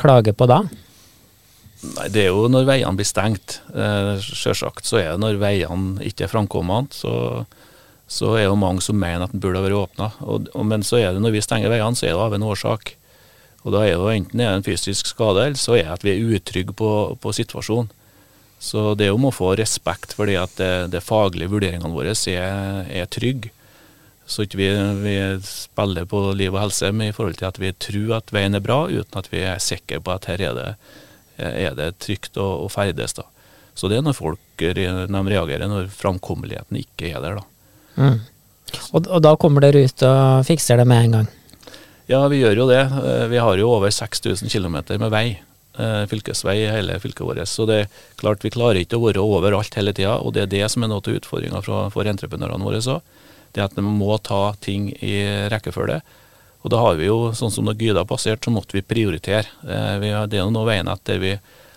klager 0.00 0.34
på 0.34 0.50
da? 0.50 0.64
Nei, 1.94 2.08
Det 2.12 2.24
er 2.24 2.32
jo 2.32 2.48
når 2.50 2.66
veiene 2.68 2.98
blir 2.98 3.08
stengt. 3.08 3.58
Eh, 3.74 4.14
Sjølsagt 4.24 4.88
så 4.88 5.00
er 5.00 5.12
det 5.12 5.22
når 5.22 5.40
veiene 5.42 6.02
ikke 6.08 6.26
er 6.26 6.32
framkommende, 6.32 6.94
så, 6.96 7.44
så 8.10 8.34
er 8.38 8.48
det 8.48 8.60
mange 8.60 8.84
som 8.84 8.98
mener 9.00 9.26
at 9.26 9.34
den 9.34 9.42
burde 9.44 9.62
vært 9.64 9.78
åpna. 9.78 10.10
Men 10.64 10.86
så 10.86 11.00
er 11.00 11.14
det 11.14 11.24
når 11.24 11.36
vi 11.36 11.44
stenger 11.44 11.72
veiene, 11.72 11.98
så 11.98 12.08
er 12.08 12.14
det 12.14 12.26
av 12.26 12.36
en 12.36 12.46
årsak. 12.46 12.94
Og 13.64 13.72
da 13.72 13.84
er 13.86 13.96
det 13.96 14.16
enten 14.18 14.40
er 14.40 14.52
det 14.52 14.60
en 14.60 14.66
fysisk 14.66 15.08
skade, 15.08 15.48
eller 15.48 15.60
så 15.60 15.76
er 15.78 15.86
det 15.86 15.98
at 15.98 16.06
vi 16.06 16.14
er 16.14 16.36
utrygge 16.36 16.76
på, 16.76 16.90
på 17.20 17.36
situasjonen. 17.36 17.92
Så 18.64 18.94
det 18.96 19.08
er 19.08 19.16
om 19.16 19.26
å 19.28 19.34
få 19.34 19.50
respekt 19.58 20.14
for 20.16 20.30
det 20.30 20.38
at 20.40 20.60
det 20.88 21.02
faglige 21.04 21.50
vurderingene 21.52 21.92
våre 21.92 22.14
er, 22.32 22.86
er 22.88 23.08
trygge. 23.12 23.50
Så 24.26 24.46
ikke 24.46 24.56
vi, 24.56 24.68
vi 25.02 25.16
spiller 25.44 26.06
på 26.08 26.20
liv 26.32 26.54
og 26.54 26.62
helse 26.62 26.88
men 26.92 27.10
i 27.10 27.14
forhold 27.16 27.36
til 27.40 27.48
at 27.50 27.60
vi 27.60 27.74
tror 27.76 28.14
at 28.18 28.32
veien 28.32 28.56
er 28.56 28.64
bra, 28.64 28.86
uten 28.88 29.20
at 29.20 29.28
vi 29.32 29.42
er 29.44 29.60
sikre 29.60 30.00
på 30.00 30.14
at 30.14 30.28
her 30.30 30.40
er 30.40 30.56
det 30.56 30.68
er 31.36 31.74
det 31.78 31.94
trygt 32.02 32.38
å, 32.40 32.46
å 32.64 32.68
ferdes. 32.72 33.16
da. 33.16 33.26
Så 33.74 33.90
det 33.90 33.98
er 33.98 34.04
når 34.06 34.16
folk 34.18 34.62
reagerer 34.62 35.66
når 35.70 35.90
framkommeligheten 35.94 36.78
ikke 36.78 37.10
er 37.10 37.24
der. 37.24 37.40
da. 37.40 37.48
Mm. 37.96 38.20
Og, 38.92 39.06
og, 39.06 39.18
da 39.22 39.34
kommer 39.38 39.64
dere 39.64 39.84
ut 39.86 40.04
og 40.06 40.44
fikser 40.46 40.80
det 40.80 40.86
med 40.90 41.06
en 41.06 41.18
gang? 41.18 41.32
Ja, 42.10 42.20
vi 42.28 42.42
gjør 42.42 42.64
jo 42.64 42.68
det. 42.70 42.82
Eh, 42.84 43.26
vi 43.32 43.40
har 43.40 43.58
jo 43.58 43.72
over 43.74 43.92
6000 43.94 44.50
km 44.52 44.78
med 45.00 45.10
vei. 45.12 45.26
Eh, 45.74 46.02
fylkesvei 46.10 46.58
i 46.62 46.70
hele 46.70 46.98
fylket 47.02 47.26
vårt. 47.26 47.42
Så 47.50 47.66
det 47.66 47.78
er 47.82 48.02
klart 48.20 48.44
vi 48.44 48.52
klarer 48.54 48.82
ikke 48.82 49.00
å 49.00 49.06
være 49.08 49.24
overalt 49.24 49.74
hele 49.78 49.94
tida, 49.96 50.18
og 50.20 50.36
det 50.36 50.44
er 50.44 50.52
det 50.52 50.66
som 50.70 50.84
er 50.84 50.92
noe 50.92 51.02
av 51.02 51.16
utfordringa 51.18 51.62
for 51.64 52.10
entreprenørene 52.10 52.66
våre 52.66 52.82
òg. 52.82 53.00
Det 53.54 53.62
at 53.62 53.74
de 53.74 53.82
må 53.86 54.14
ta 54.22 54.52
ting 54.62 54.90
i 55.02 55.16
rekkefølge. 55.50 56.00
Og 56.64 56.72
da 56.72 56.80
har 56.80 56.96
vi 56.96 57.10
jo, 57.10 57.28
sånn 57.36 57.52
som 57.52 57.66
når 57.68 57.82
Gyda 57.82 58.06
passerte, 58.08 58.48
så 58.48 58.52
måtte 58.54 58.78
vi 58.78 58.84
prioritere. 58.84 59.44
Eh, 59.68 59.96
vi 60.00 60.14
har, 60.14 60.30
det 60.32 60.40
er 60.40 60.46
jo 60.46 60.54
noe 60.54 60.68
veinett 60.70 61.02
der 61.04 61.20
vi 61.20 61.34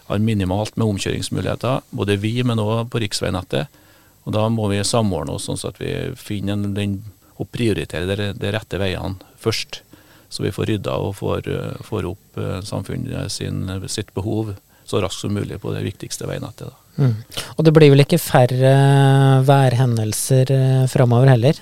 har 0.07 0.21
minimalt 0.23 0.77
med 0.79 0.87
omkjøringsmuligheter, 0.93 1.83
både 1.91 2.15
vi, 2.23 2.37
men 2.47 2.63
òg 2.63 2.87
på 2.93 3.01
riksveinettet. 3.03 3.67
Og 4.23 4.35
da 4.35 4.45
må 4.51 4.69
vi 4.71 4.79
samordne 4.87 5.35
oss 5.35 5.49
sånn 5.49 5.59
at 5.67 5.81
vi 5.81 5.91
finner 6.19 6.63
den, 6.77 7.01
og 7.35 7.51
prioriterer 7.51 8.31
de 8.39 8.53
rette 8.55 8.79
veiene 8.79 9.19
først. 9.43 9.81
Så 10.31 10.43
vi 10.43 10.55
får 10.55 10.71
rydda 10.71 10.95
og 11.03 11.17
får, 11.19 11.51
eh, 11.51 11.83
får 11.83 12.07
opp 12.13 12.39
eh, 12.39 12.57
samfunnet 12.63 13.31
sin, 13.31 13.67
sitt 13.91 14.15
behov 14.15 14.55
så 14.87 15.03
raskt 15.03 15.19
som 15.19 15.35
mulig 15.35 15.59
på 15.59 15.73
det 15.75 15.83
viktigste 15.83 16.29
veinettet. 16.31 16.71
Mm. 16.95 17.17
Og 17.59 17.65
det 17.67 17.73
blir 17.75 17.91
vel 17.91 18.07
ikke 18.07 18.23
færre 18.23 18.71
værhendelser 19.43 20.53
framover 20.87 21.35
heller? 21.35 21.59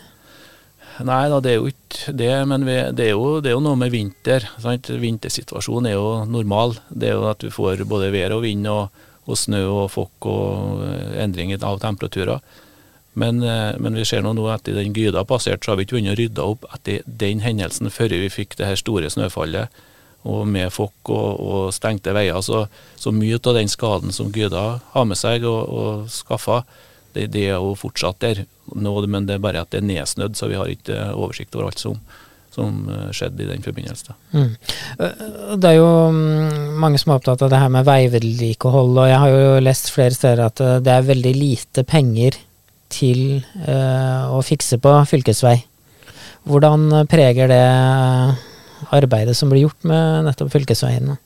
Nei 1.04 1.26
da, 1.28 1.42
det 1.44 1.52
er 1.52 1.58
jo 1.60 1.72
ikke 1.72 2.14
det, 2.16 2.32
men 2.48 2.64
vi, 2.68 2.76
det, 2.96 3.10
er 3.10 3.16
jo, 3.16 3.40
det, 3.44 3.52
er 3.52 3.58
jo, 3.58 3.64
noe 3.66 3.80
med 3.80 3.92
vinter. 3.92 4.46
Sant? 4.64 4.88
Vintersituasjonen 4.88 5.90
er 5.92 5.98
jo 5.98 6.12
normal. 6.30 6.78
Det 6.88 7.10
er 7.10 7.18
jo 7.18 7.26
at 7.32 7.44
du 7.44 7.52
får 7.52 7.84
både 7.90 8.14
vær 8.16 8.38
og 8.38 8.46
vind 8.46 8.70
og, 8.72 9.02
og 9.26 9.40
snø 9.40 9.66
og 9.68 9.90
fokk 9.92 10.30
og 10.32 10.86
endringer 10.86 11.58
endring 11.58 11.68
av 11.68 11.82
temperaturer. 11.84 12.40
Men, 13.16 13.44
eh, 13.44 13.76
men, 13.80 13.96
vi 13.96 14.06
ser 14.06 14.24
nå 14.24 14.34
etter 14.52 14.76
den 14.76 14.96
Gyda 14.96 15.24
passert 15.28 15.64
så 15.64 15.72
har 15.72 15.80
vi 15.80 15.86
ikke 15.88 15.96
vunnet 15.96 16.18
rydda 16.20 16.48
opp 16.52 16.66
etter 16.76 17.04
den 17.08 17.40
hendelsen 17.46 17.88
før 17.88 18.12
vi 18.12 18.32
fikk 18.32 18.58
det 18.60 18.68
her 18.68 18.80
store 18.80 19.12
snøfallet 19.12 19.72
og 20.26 20.42
med 20.50 20.74
fokk 20.74 21.12
og, 21.14 21.30
og, 21.40 21.62
stengte 21.76 22.12
veier. 22.16 22.42
Så, 22.44 22.66
så, 23.00 23.14
mye 23.16 23.38
av 23.38 23.56
den 23.56 23.72
skaden 23.72 24.12
som 24.16 24.34
Gyda 24.36 24.66
har 24.92 25.06
med 25.08 25.20
seg 25.20 25.46
og, 25.48 25.62
og 25.70 26.10
skaffa, 26.12 26.64
det, 27.16 27.30
det, 27.34 27.48
er 27.50 27.58
jo 27.58 27.74
fortsatt 27.80 28.22
der. 28.24 28.44
Nå, 28.76 28.94
men 29.08 29.28
det 29.28 29.38
er 29.38 29.44
bare 29.44 29.64
at 29.64 29.72
det 29.74 29.82
er 29.82 29.90
nedsnødd, 29.90 30.38
så 30.38 30.50
vi 30.52 30.60
har 30.60 30.72
ikke 30.72 31.10
oversikt 31.14 31.56
over 31.56 31.70
alt 31.70 31.82
som, 31.82 32.00
som 32.54 32.90
eh, 32.92 33.12
skjedde 33.16 33.46
i 33.46 33.50
den 33.50 33.66
forbindelse. 33.66 34.16
Mm. 34.36 34.50
Eh, 35.00 35.28
det 35.62 35.72
er 35.72 35.78
jo 35.80 35.92
mm, 36.16 36.74
mange 36.82 37.02
som 37.02 37.14
er 37.14 37.22
opptatt 37.22 37.46
av 37.46 37.54
det 37.54 37.62
her 37.62 37.72
med 37.74 37.88
veivedlikehold, 37.88 38.98
og 38.98 39.12
jeg 39.12 39.22
har 39.24 39.36
jo 39.36 39.62
lest 39.64 39.94
flere 39.96 40.18
steder 40.18 40.44
at 40.48 40.66
det 40.86 40.96
er 40.96 41.08
veldig 41.12 41.36
lite 41.38 41.86
penger 41.88 42.40
til 42.96 43.42
å 43.66 44.38
fikse 44.46 44.78
på 44.80 44.92
fylkesvei. 45.10 45.56
Hvordan 46.48 47.08
preger 47.10 47.50
det 47.50 47.64
arbeidet 48.94 49.34
som 49.36 49.50
blir 49.52 49.66
gjort 49.66 49.88
med 49.90 50.28
nettopp 50.28 50.54
fylkesveiene? 50.54 51.18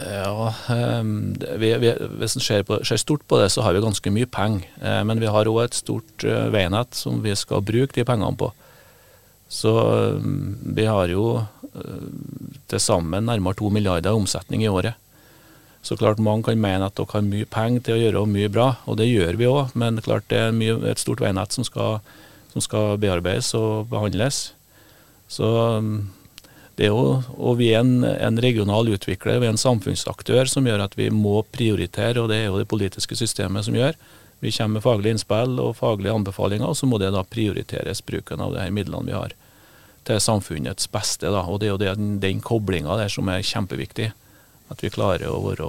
Ja, 0.00 0.54
um, 1.00 1.34
vi, 1.60 1.74
vi, 1.82 1.92
Hvis 2.20 2.36
en 2.36 2.44
ser, 2.44 2.64
ser, 2.64 3.00
stort 3.00 3.26
på 3.28 3.40
det, 3.40 3.50
så 3.52 3.64
har 3.64 3.76
vi 3.76 3.82
ganske 3.84 4.12
mye 4.14 4.28
penger. 4.30 4.64
Uh, 4.80 5.02
men 5.04 5.20
vi 5.20 5.28
har 5.28 5.50
òg 5.50 5.62
et 5.66 5.76
stort 5.76 6.24
uh, 6.24 6.48
veinett 6.52 6.96
som 6.96 7.20
vi 7.24 7.34
skal 7.36 7.64
bruke 7.64 7.92
de 7.96 8.06
pengene 8.08 8.32
på. 8.40 8.50
Så 9.50 9.74
um, 10.16 10.56
vi 10.76 10.86
har 10.88 11.12
jo 11.12 11.42
uh, 11.42 12.08
til 12.70 12.80
sammen 12.80 13.28
nærmere 13.28 13.60
to 13.60 13.68
milliarder 13.68 14.14
i 14.14 14.22
omsetning 14.22 14.64
i 14.64 14.72
året. 14.72 14.96
Så 15.82 15.96
klart 15.96 16.20
mange 16.20 16.48
kan 16.48 16.60
mene 16.60 16.88
at 16.88 16.96
dere 16.96 17.12
har 17.12 17.24
mye 17.24 17.48
penger 17.48 17.84
til 17.84 17.96
å 17.96 18.00
gjøre 18.00 18.24
mye 18.28 18.52
bra, 18.52 18.70
og 18.84 18.98
det 19.00 19.08
gjør 19.08 19.38
vi 19.40 19.48
òg. 19.48 19.76
Men 19.80 20.00
klart 20.04 20.28
det 20.32 20.40
er 20.46 20.56
mye, 20.56 20.76
et 20.88 21.00
stort 21.00 21.22
veinett 21.24 21.56
som 21.56 21.66
som 22.50 22.62
skal, 22.64 22.96
bearbeides 22.98 23.52
og 23.54 23.86
behandles. 23.92 24.50
Så 25.30 25.46
er 25.46 25.84
jo, 26.78 27.22
og 27.36 27.58
vi 27.58 27.72
er 27.74 27.82
en, 27.82 28.04
en, 28.04 28.38
regional 28.40 28.88
utvikler, 28.94 29.40
vi 29.40 29.48
er 29.48 29.54
en 29.54 29.60
samfunnsaktør 29.60 30.48
som 30.48 30.68
gjør 30.68 30.86
at 30.86 30.96
vi 30.96 31.10
må 31.12 31.42
prioritere, 31.52 32.22
og 32.22 32.30
det 32.30 32.38
er 32.40 32.48
jo 32.48 32.60
det 32.60 32.70
politiske 32.70 33.18
systemet 33.18 33.66
som 33.66 33.76
gjør. 33.76 33.98
Vi 34.40 34.52
kommer 34.56 34.78
med 34.78 34.84
faglige 34.86 35.16
innspill 35.18 35.58
og 35.60 35.76
faglige 35.76 36.14
anbefalinger, 36.16 36.70
og 36.70 36.78
så 36.78 36.88
må 36.88 37.00
det 37.02 37.12
da 37.12 37.26
prioriteres 37.28 38.00
bruken 38.00 38.40
av 38.40 38.54
de 38.54 38.62
her 38.62 38.72
midlene 38.72 39.10
vi 39.10 39.16
har 39.16 39.34
til 40.08 40.20
samfunnets 40.22 40.88
beste. 40.88 41.28
Da. 41.28 41.44
Og 41.44 41.60
det 41.60 41.68
er 41.68 41.74
jo 41.74 41.82
den, 41.82 42.14
den 42.22 42.40
koblinga 42.40 42.96
der 42.96 43.12
som 43.12 43.28
er 43.28 43.44
kjempeviktig. 43.44 44.10
At 44.70 44.84
vi 44.84 44.92
klarer 44.94 45.28
å 45.28 45.42
være 45.44 45.66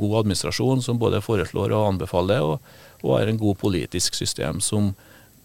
god 0.00 0.16
administrasjon 0.22 0.82
som 0.82 0.98
både 0.98 1.22
foreslår 1.22 1.74
og 1.76 1.92
anbefaler, 1.92 2.42
og, 2.42 2.74
og 3.04 3.14
er 3.20 3.30
en 3.30 3.40
god 3.40 3.60
politisk 3.60 4.16
system 4.18 4.58
som 4.64 4.94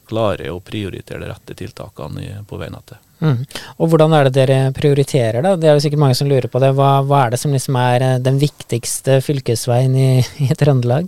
klarer 0.08 0.52
å 0.54 0.62
prioritere 0.64 1.22
de 1.24 1.30
rette 1.30 1.58
tiltakene 1.58 2.44
på 2.48 2.60
veinettet. 2.62 3.02
Mm. 3.24 3.46
Og 3.80 3.92
hvordan 3.92 4.14
er 4.16 4.28
det 4.28 4.34
dere 4.36 4.58
prioriterer, 4.76 5.42
da? 5.46 5.56
Det 5.60 5.70
er 5.70 5.78
jo 5.78 5.84
sikkert 5.86 6.02
mange 6.04 6.18
som 6.20 6.28
lurer 6.30 6.50
på 6.52 6.60
det. 6.62 6.74
Hva, 6.76 6.98
hva 7.08 7.26
er 7.26 7.36
det 7.36 7.40
som 7.42 7.54
liksom 7.56 7.78
er 7.80 8.04
eh, 8.04 8.18
den 8.24 8.40
viktigste 8.42 9.22
fylkesveien 9.24 9.96
i, 9.96 10.10
i 10.46 10.50
Trøndelag? 10.58 11.08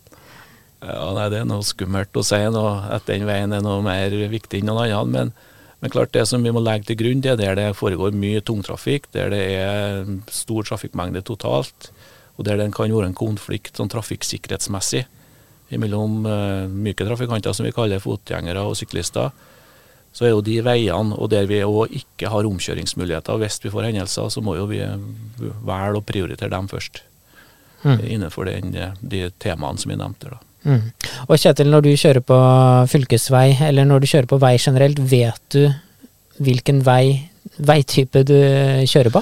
Ja, 0.84 1.10
nei, 1.18 1.28
Det 1.34 1.42
er 1.42 1.50
noe 1.50 1.66
skummelt 1.66 2.16
å 2.16 2.24
si 2.26 2.40
noe, 2.54 2.78
at 2.94 3.08
den 3.10 3.26
veien 3.28 3.54
er 3.54 3.64
noe 3.66 3.84
mer 3.86 4.14
viktig 4.32 4.62
enn 4.62 4.72
noen 4.72 4.86
annen. 4.86 5.14
Men, 5.14 5.34
men, 5.82 5.94
klart 5.94 6.14
det 6.16 6.28
som 6.30 6.46
vi 6.46 6.54
må 6.54 6.64
legge 6.64 6.92
til 6.92 7.02
grunn, 7.02 7.24
det 7.26 7.34
er 7.34 7.42
der 7.42 7.60
det 7.60 7.68
foregår 7.80 8.16
mye 8.16 8.44
tungtrafikk, 8.46 9.10
der 9.18 9.34
det 9.34 9.44
er 9.58 10.08
stor 10.32 10.70
trafikkmengde 10.70 11.26
totalt, 11.28 11.92
og 12.38 12.46
der 12.46 12.62
det 12.62 12.72
kan 12.78 12.94
være 12.94 13.12
en 13.12 13.18
konflikt 13.18 13.82
sånn 13.82 13.92
trafikksikkerhetsmessig 13.92 15.08
mellom 15.76 16.22
uh, 16.24 16.64
myke 16.72 17.04
trafikanter, 17.04 17.52
som 17.54 17.68
vi 17.68 17.76
kaller 17.76 18.00
fotgjengere 18.04 18.64
og 18.64 18.78
syklister 18.80 19.32
så 20.18 20.26
er 20.26 20.34
jo 20.34 20.42
de 20.42 20.56
veiene, 20.66 21.14
og 21.14 21.30
der 21.30 21.46
vi 21.50 21.60
òg 21.62 21.94
ikke 21.94 22.32
har 22.34 22.48
omkjøringsmuligheter 22.50 23.38
hvis 23.38 23.60
vi 23.62 23.70
får 23.70 23.92
hendelser, 23.92 24.32
så 24.34 24.42
må 24.42 24.56
jo 24.58 24.66
vi 24.70 24.80
velge 24.82 26.00
å 26.00 26.06
prioritere 26.06 26.50
dem 26.56 26.70
først. 26.72 27.04
Mm. 27.84 28.00
Innenfor 28.16 28.50
den, 28.50 28.74
de 29.02 29.28
temaene 29.38 29.78
som 29.78 29.94
vi 29.94 29.98
nevnte. 30.00 30.32
da. 30.34 30.40
Mm. 30.68 30.88
Og 31.28 31.38
Kjetil, 31.38 31.70
når 31.70 31.86
du 31.86 31.92
kjører 31.94 32.26
på 32.26 32.38
fylkesvei, 32.90 33.52
eller 33.68 33.86
når 33.86 34.02
du 34.02 34.10
kjører 34.10 34.32
på 34.32 34.40
vei 34.42 34.56
generelt, 34.58 35.04
vet 35.12 35.44
du 35.54 35.68
hvilken 36.42 36.82
vei, 36.88 37.30
veitype 37.62 38.26
du 38.26 38.38
kjører 38.90 39.14
på? 39.14 39.22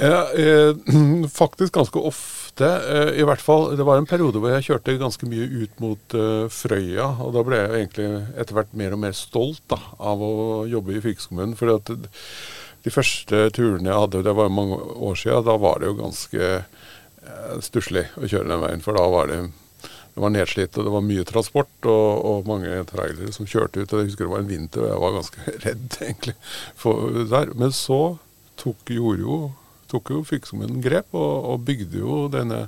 Ja, 0.00 0.22
eh, 0.32 0.72
faktisk 1.42 1.76
ganske 1.76 2.00
ofte 2.08 2.35
ofte, 2.56 2.88
eh, 2.88 3.20
i 3.20 3.24
hvert 3.24 3.40
fall 3.40 3.76
Det 3.76 3.84
var 3.84 3.98
en 3.98 4.06
periode 4.06 4.40
hvor 4.40 4.50
jeg 4.50 4.64
kjørte 4.64 4.98
ganske 4.98 5.26
mye 5.28 5.46
ut 5.62 5.80
mot 5.80 6.14
uh, 6.14 6.48
Frøya. 6.48 7.20
Og 7.20 7.34
da 7.34 7.42
ble 7.44 7.56
jeg 7.56 7.74
egentlig 7.80 8.08
etter 8.36 8.54
hvert 8.54 8.72
mer 8.72 8.92
og 8.92 9.00
mer 9.00 9.12
stolt 9.12 9.62
da, 9.68 9.78
av 9.98 10.22
å 10.22 10.66
jobbe 10.66 10.96
i 10.96 11.02
fylkeskommunen. 11.02 11.56
For 11.56 11.68
de 12.86 12.90
første 12.90 13.50
turene 13.52 13.90
jeg 13.90 14.00
hadde, 14.00 14.24
det 14.24 14.34
var 14.34 14.48
mange 14.48 14.76
år 14.78 15.16
siden, 15.16 15.44
da 15.44 15.56
var 15.58 15.80
det 15.80 15.90
jo 15.90 16.00
ganske 16.00 16.50
uh, 16.62 17.60
stusslig 17.60 18.06
å 18.16 18.26
kjøre 18.26 18.48
den 18.48 18.64
veien. 18.64 18.84
For 18.84 18.96
da 18.96 19.06
var 19.10 19.28
det 19.32 19.44
det 20.16 20.22
var 20.24 20.32
nedslitt, 20.32 20.78
og 20.80 20.86
det 20.86 20.92
var 20.94 21.02
mye 21.04 21.24
transport 21.28 21.86
og, 21.92 22.12
og 22.24 22.46
mange 22.48 22.72
trailere 22.88 23.34
som 23.36 23.44
kjørte 23.44 23.82
ut. 23.82 23.90
og 23.92 24.00
Jeg 24.00 24.08
husker 24.08 24.24
det 24.24 24.32
var 24.32 24.40
en 24.40 24.48
vinter, 24.48 24.86
og 24.86 24.88
jeg 24.88 25.02
var 25.02 25.16
ganske 25.18 25.52
redd 25.66 25.98
egentlig 26.00 26.36
for 26.72 27.20
der. 27.28 27.52
Men 27.52 27.74
så 27.76 28.00
tok, 28.56 28.80
gjorde 28.88 29.20
jo 29.20 29.36
tok 29.90 30.14
jo 30.14 30.22
fylkeskommunen 30.26 30.80
grep 30.84 31.14
og, 31.16 31.50
og, 31.52 31.66
bygde 31.66 32.00
jo 32.02 32.22
denne 32.32 32.66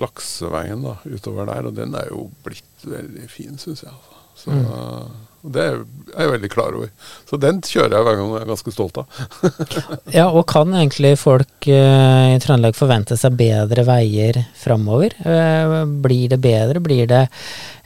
lakseveien 0.00 0.82
da, 0.84 0.96
utover 1.06 1.48
der. 1.50 1.70
Og 1.70 1.76
den 1.76 1.94
er 1.98 2.10
jo 2.10 2.28
blitt 2.46 2.88
veldig 2.88 3.28
fin, 3.32 3.56
syns 3.60 3.84
jeg. 3.86 3.94
Altså. 3.94 4.20
Så, 4.34 4.50
mm. 4.50 5.30
Det 5.54 5.60
er 5.60 5.76
jeg 5.76 6.30
veldig 6.32 6.48
klar 6.52 6.74
over. 6.76 6.88
Så 7.28 7.36
den 7.40 7.60
kjører 7.64 7.98
jeg 7.98 8.06
hver 8.06 8.16
gang 8.18 8.32
jeg 8.32 8.40
er 8.40 8.48
ganske 8.48 8.72
stolt 8.72 9.00
av. 9.02 9.20
ja, 10.18 10.24
og 10.30 10.46
kan 10.50 10.72
egentlig 10.72 11.14
folk 11.20 11.68
uh, 11.68 12.32
i 12.32 12.40
Trøndelag 12.42 12.76
forvente 12.78 13.18
seg 13.20 13.36
bedre 13.38 13.84
veier 13.86 14.40
framover? 14.58 15.14
Uh, 15.20 15.84
blir 15.84 16.32
det 16.32 16.40
bedre? 16.44 16.82
Blir 16.84 17.10
det 17.10 17.26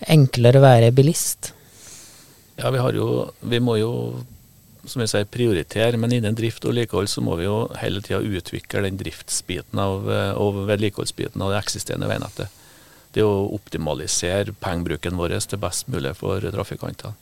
enklere 0.07 0.63
å 0.63 0.67
være 0.69 0.93
bilist? 0.95 1.53
Ja, 2.59 2.71
vi 2.75 2.83
har 2.83 2.95
jo 2.95 3.29
Vi 3.47 3.61
må 3.63 3.77
jo 3.79 3.93
som 4.91 5.03
jeg 5.03 5.13
sier, 5.13 5.29
prioritere, 5.31 5.99
men 6.01 6.15
innen 6.17 6.37
drift 6.37 6.65
og 6.65 6.73
vedlikehold 6.73 7.11
så 7.11 7.23
må 7.25 7.37
vi 7.39 7.47
jo 7.47 7.59
hele 7.81 8.03
tida 8.05 8.21
utvikle 8.25 8.85
den 8.87 8.99
driftsbiten 9.01 9.81
av, 9.83 10.09
eh, 10.13 10.33
og 10.39 10.65
vedlikeholdsbiten 10.69 11.45
av 11.45 11.53
det 11.53 11.61
eksisterende 11.63 12.11
veinettet. 12.11 12.55
Det 13.15 13.25
å 13.25 13.49
optimalisere 13.57 14.55
pengebruken 14.61 15.17
vår 15.19 15.39
til 15.41 15.63
best 15.63 15.89
mulig 15.89 16.15
for 16.19 16.45
trafikantene. 16.45 17.17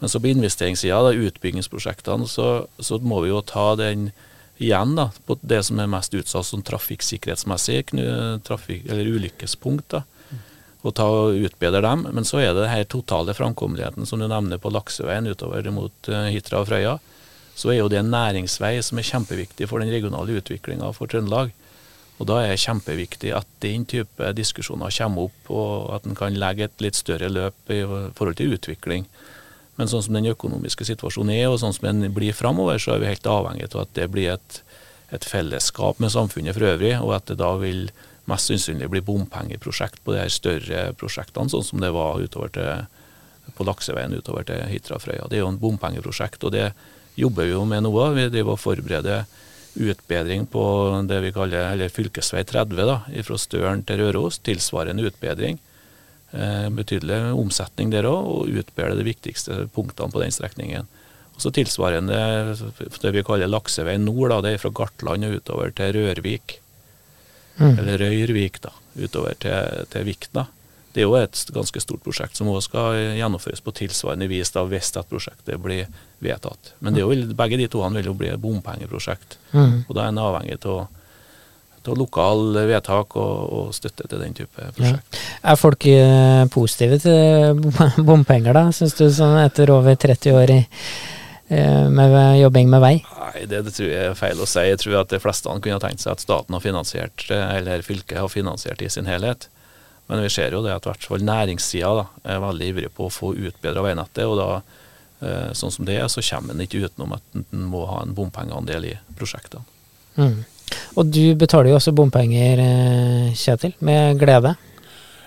Men 0.00 0.10
så 0.10 0.20
på 0.20 0.32
investeringssida, 0.32 1.14
utbyggingsprosjektene, 1.28 2.26
så, 2.28 2.66
så, 2.82 2.98
må 2.98 3.22
vi 3.22 3.30
jo 3.30 3.44
ta 3.46 3.74
den 3.78 4.10
igjen 4.58 4.96
da, 4.98 5.08
på 5.26 5.38
det 5.42 5.62
som 5.66 5.78
er 5.80 5.90
mest 5.90 6.14
utsatt 6.14 6.46
som 6.46 6.62
trafikksikkerhetsmessig, 6.66 7.86
trafik, 8.46 8.84
eller 8.90 9.08
ulykkespunkt. 9.14 9.94
da 9.94 10.02
og 10.84 10.92
ta 10.98 11.06
og 11.08 11.40
utbedre 11.48 11.80
dem. 11.84 12.04
Men 12.12 12.26
så 12.28 12.42
er 12.44 12.52
det 12.56 12.68
her 12.68 12.84
totale 12.84 13.34
framkommeligheten 13.36 14.06
som 14.08 14.20
du 14.20 14.28
nevner 14.28 14.60
på 14.60 14.72
lakseveien 14.72 15.28
utover 15.30 15.66
mot 15.72 16.12
uh, 16.12 16.28
Hitra 16.28 16.60
og 16.60 16.68
Frøya. 16.68 16.98
Så 17.56 17.70
er 17.72 17.80
jo 17.80 17.90
det 17.90 18.02
en 18.02 18.12
næringsvei 18.12 18.76
som 18.84 18.98
er 18.98 19.08
kjempeviktig 19.08 19.68
for 19.70 19.80
den 19.80 19.92
regionale 19.94 20.36
utviklinga 20.40 20.90
for 20.96 21.10
Trøndelag. 21.10 21.54
Og 22.20 22.28
da 22.30 22.40
er 22.42 22.52
det 22.52 22.62
kjempeviktig 22.62 23.32
at 23.34 23.48
den 23.62 23.86
type 23.90 24.28
diskusjoner 24.38 24.92
kommer 24.94 25.30
opp, 25.30 25.50
og 25.50 25.94
at 25.96 26.04
en 26.06 26.18
kan 26.18 26.36
legge 26.38 26.68
et 26.68 26.84
litt 26.84 26.98
større 26.98 27.30
løp 27.32 27.72
i 27.74 27.80
forhold 27.86 28.38
til 28.38 28.54
utvikling. 28.54 29.08
Men 29.78 29.90
sånn 29.90 30.04
som 30.06 30.14
den 30.14 30.30
økonomiske 30.30 30.86
situasjonen 30.86 31.34
er, 31.34 31.48
og 31.50 31.58
sånn 31.62 31.74
som 31.74 31.88
den 31.88 32.14
blir 32.14 32.36
framover, 32.36 32.78
så 32.78 32.94
er 32.94 33.02
vi 33.02 33.10
helt 33.10 33.26
avhengig 33.26 33.66
av 33.72 33.82
at 33.82 33.94
det 33.98 34.06
blir 34.14 34.36
et, 34.36 34.60
et 35.14 35.26
fellesskap 35.26 35.98
med 36.02 36.14
samfunnet 36.14 36.54
for 36.54 36.68
øvrig, 36.68 36.94
og 37.00 37.16
at 37.16 37.26
det 37.32 37.40
da 37.42 37.50
vil 37.58 37.88
mest 38.30 38.50
sannsynlig 38.50 38.88
bli 38.92 39.02
bompengeprosjekt 39.04 40.02
på 40.04 40.14
de 40.14 40.22
her 40.22 40.32
større 40.32 40.84
prosjektene, 41.00 41.52
sånn 41.52 41.66
som 41.66 41.82
det 41.82 41.92
var 41.94 42.22
utover 42.22 42.52
til, 42.54 42.86
på 43.56 43.66
lakseveien 43.68 44.16
utover 44.16 44.46
til 44.48 44.62
Hitra-Frøya. 44.70 45.28
Det 45.28 45.38
er 45.38 45.44
jo 45.44 45.52
en 45.52 45.60
bompengeprosjekt, 45.60 46.46
og 46.46 46.54
det 46.56 46.70
jobber 47.20 47.48
vi 47.48 47.54
jo 47.54 47.64
med 47.68 47.84
nå. 47.84 47.92
Vi 48.16 48.28
driver 48.32 48.56
og 48.56 48.62
forbereder 48.62 49.26
utbedring 49.74 50.46
på 50.46 50.64
det 51.08 51.20
vi 51.24 51.32
kaller 51.34 51.72
eller 51.72 51.92
fylkesvei 51.92 52.44
30, 52.46 52.82
da, 52.88 52.98
fra 53.26 53.38
Støren 53.40 53.84
til 53.86 54.02
Røros. 54.04 54.40
Tilsvarende 54.46 55.06
utbedring. 55.10 55.60
Eh, 56.34 56.68
betydelig 56.74 57.20
omsetning 57.38 57.92
der 57.92 58.08
òg, 58.10 58.26
og 58.26 58.60
utbedre 58.62 58.96
de 58.98 59.06
viktigste 59.06 59.64
punktene 59.74 60.14
på 60.14 60.22
den 60.22 60.34
strekningen. 60.34 60.88
Og 61.34 61.42
så 61.42 61.50
Tilsvarende 61.54 62.18
det 62.54 63.14
vi 63.14 63.22
kaller 63.26 63.50
laksevei 63.50 63.98
nord, 63.98 64.30
da, 64.30 64.40
det 64.42 64.54
er 64.54 64.62
fra 64.62 64.72
Gartland 64.74 65.26
og 65.26 65.40
utover 65.40 65.74
til 65.74 65.98
Rørvik 65.98 66.60
mm. 67.56 67.78
eller 67.78 67.98
Røyrvik, 67.98 68.60
da, 68.64 68.72
utover 68.98 69.38
til, 69.40 69.84
til 69.92 70.06
Vikna. 70.08 70.46
Det 70.94 71.02
er 71.02 71.08
jo 71.08 71.16
et 71.18 71.40
ganske 71.50 71.80
stort 71.82 72.04
prosjekt 72.04 72.38
som 72.38 72.48
også 72.52 72.68
skal 72.68 72.98
gjennomføres 73.18 73.62
på 73.64 73.74
tilsvarende 73.74 74.28
vis 74.30 74.52
da, 74.54 74.62
hvis 74.70 74.92
at 74.94 75.08
prosjektet 75.10 75.58
blir 75.62 75.88
vedtatt. 76.22 76.74
Men 76.78 76.98
jo, 76.98 77.08
begge 77.34 77.58
de 77.58 77.66
to 77.70 77.82
vil 77.96 78.12
jo 78.12 78.14
bli 78.18 78.30
bompengeprosjekt. 78.38 79.38
Mm. 79.52 79.80
Og 79.88 79.96
da 79.96 80.04
er 80.04 80.12
en 80.14 80.22
avhengig 80.26 80.60
av 80.64 80.86
av 81.84 81.98
lokal 82.00 82.54
vedtak 82.64 83.12
og, 83.20 83.40
og, 83.52 83.64
støtte 83.76 84.06
til 84.08 84.22
den 84.22 84.32
type 84.32 84.70
prosjekt. 84.72 85.18
Ja. 85.18 85.50
Er 85.52 85.58
folk 85.60 85.84
uh, 85.84 86.46
positive 86.48 86.96
til 87.02 87.60
bompenger, 88.08 88.56
da, 88.56 88.70
syns 88.72 88.96
du, 88.96 89.04
sånn 89.12 89.36
etter 89.42 89.68
over 89.74 89.98
30 90.00 90.38
år 90.38 90.54
i 90.54 90.62
Eh, 90.64 91.22
med 91.48 92.14
jobbing 92.40 92.70
med 92.72 92.80
vei? 92.80 92.94
Nei, 93.18 93.42
det, 93.50 93.58
det, 93.66 93.72
tror 93.76 93.90
jeg 93.90 94.10
er 94.10 94.16
feil 94.16 94.38
å 94.40 94.46
si. 94.48 94.62
Jeg 94.64 94.78
tror 94.80 94.94
at 95.02 95.10
de 95.12 95.20
fleste 95.20 95.56
kunne 95.64 95.80
tenkt 95.82 96.00
seg 96.00 96.14
at 96.14 96.22
staten 96.24 96.56
har 96.56 96.62
finansiert, 96.64 97.26
eller 97.28 97.84
fylket 97.84 98.22
har 98.22 98.30
finansiert 98.32 98.80
i 98.80 98.88
sin 98.88 99.10
helhet. 99.10 99.50
Men 100.08 100.22
vi 100.24 100.30
ser 100.32 100.56
jo 100.56 100.62
det 100.64 100.72
at 100.72 100.86
i 100.86 100.90
hvert 100.90 101.04
fall 101.10 101.24
næringssida 101.24 102.06
er 102.32 102.40
veldig 102.40 102.70
ivrig 102.72 102.90
på 102.96 103.08
å 103.08 103.12
få 103.12 103.34
utbedra 103.36 103.84
veinettet. 103.84 104.24
og 104.24 104.40
da 104.40 104.48
Eh, 105.24 105.52
sånn 105.56 105.72
som 105.72 105.86
det 105.88 105.96
er, 106.00 106.08
så 106.12 106.22
kommer 106.24 106.54
en 106.54 106.64
ikke 106.64 106.82
utenom 106.84 107.14
at 107.16 107.38
en 107.38 107.68
må 107.70 107.84
ha 107.88 108.02
en 108.02 108.14
bompengeandel 108.16 108.90
i 108.90 108.94
prosjektene. 109.18 109.64
Mm. 110.18 110.42
Og 110.98 111.10
du 111.12 111.22
betaler 111.38 111.70
jo 111.70 111.78
også 111.78 111.94
bompenger, 111.96 112.60
eh, 112.60 113.34
Kjetil, 113.38 113.74
med 113.80 114.18
glede. 114.20 114.54